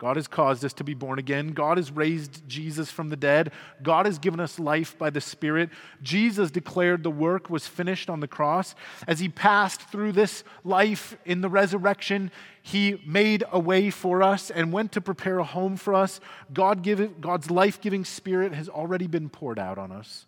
God 0.04 0.18
has 0.18 0.28
caused 0.28 0.66
us 0.66 0.74
to 0.74 0.84
be 0.84 0.94
born 0.94 1.18
again. 1.18 1.54
God 1.54 1.78
has 1.78 1.90
raised 1.90 2.46
Jesus 2.46 2.92
from 2.92 3.08
the 3.08 3.16
dead. 3.16 3.54
God 3.82 4.06
has 4.06 4.20
given 4.20 4.42
us 4.42 4.60
life 4.60 4.98
by 4.98 5.10
the 5.10 5.22
Spirit. 5.22 5.70
Jesus 6.02 6.52
declared 6.52 7.04
the 7.04 7.10
work 7.10 7.50
was 7.50 7.68
finished 7.68 8.10
on 8.10 8.20
the 8.20 8.28
cross. 8.28 8.76
As 9.08 9.22
he 9.22 9.30
passed 9.30 9.84
through 9.84 10.12
this 10.12 10.44
life 10.66 11.16
in 11.24 11.40
the 11.40 11.48
resurrection, 11.48 12.32
he 12.62 13.02
made 13.06 13.46
a 13.50 13.58
way 13.62 13.90
for 13.90 14.22
us 14.22 14.52
and 14.52 14.74
went 14.74 14.92
to 14.92 15.00
prepare 15.00 15.40
a 15.40 15.46
home 15.46 15.78
for 15.78 15.94
us. 15.94 16.20
God 16.52 16.82
give, 16.82 17.22
God's 17.22 17.50
life 17.50 17.80
giving 17.80 18.04
Spirit 18.04 18.54
has 18.54 18.68
already 18.68 19.08
been 19.08 19.30
poured 19.30 19.58
out 19.58 19.78
on 19.78 19.94
us. 19.94 20.26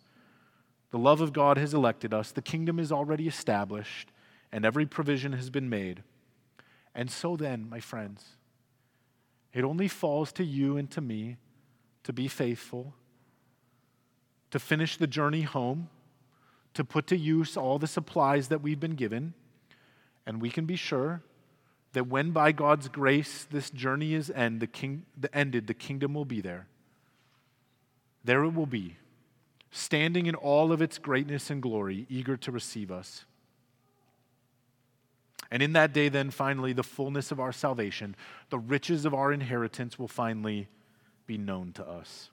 The 0.90 0.98
love 0.98 1.20
of 1.20 1.34
God 1.34 1.58
has 1.58 1.74
elected 1.74 2.14
us. 2.14 2.32
The 2.32 2.40
kingdom 2.40 2.80
is 2.80 2.90
already 2.90 3.28
established, 3.28 4.08
and 4.50 4.64
every 4.64 4.86
provision 4.86 5.34
has 5.34 5.50
been 5.50 5.68
made. 5.68 6.02
And 6.94 7.10
so 7.10 7.36
then, 7.36 7.68
my 7.68 7.80
friends, 7.80 8.36
it 9.56 9.64
only 9.64 9.88
falls 9.88 10.32
to 10.32 10.44
you 10.44 10.76
and 10.76 10.90
to 10.90 11.00
me 11.00 11.38
to 12.04 12.12
be 12.12 12.28
faithful, 12.28 12.92
to 14.50 14.58
finish 14.58 14.98
the 14.98 15.06
journey 15.06 15.42
home, 15.42 15.88
to 16.74 16.84
put 16.84 17.06
to 17.06 17.16
use 17.16 17.56
all 17.56 17.78
the 17.78 17.86
supplies 17.86 18.48
that 18.48 18.60
we've 18.60 18.78
been 18.78 18.96
given. 18.96 19.32
And 20.26 20.42
we 20.42 20.50
can 20.50 20.66
be 20.66 20.76
sure 20.76 21.22
that 21.94 22.06
when 22.06 22.32
by 22.32 22.52
God's 22.52 22.88
grace 22.88 23.46
this 23.50 23.70
journey 23.70 24.12
is 24.12 24.30
end, 24.30 24.60
the 24.60 24.66
king, 24.66 25.06
the 25.18 25.34
ended, 25.34 25.68
the 25.68 25.74
kingdom 25.74 26.12
will 26.12 26.26
be 26.26 26.42
there. 26.42 26.66
There 28.24 28.44
it 28.44 28.52
will 28.52 28.66
be, 28.66 28.98
standing 29.70 30.26
in 30.26 30.34
all 30.34 30.70
of 30.70 30.82
its 30.82 30.98
greatness 30.98 31.48
and 31.48 31.62
glory, 31.62 32.04
eager 32.10 32.36
to 32.36 32.52
receive 32.52 32.92
us. 32.92 33.24
And 35.50 35.62
in 35.62 35.72
that 35.74 35.92
day, 35.92 36.08
then, 36.08 36.30
finally, 36.30 36.72
the 36.72 36.82
fullness 36.82 37.30
of 37.30 37.40
our 37.40 37.52
salvation, 37.52 38.16
the 38.50 38.58
riches 38.58 39.04
of 39.04 39.14
our 39.14 39.32
inheritance 39.32 39.98
will 39.98 40.08
finally 40.08 40.68
be 41.26 41.38
known 41.38 41.72
to 41.72 41.86
us. 41.86 42.30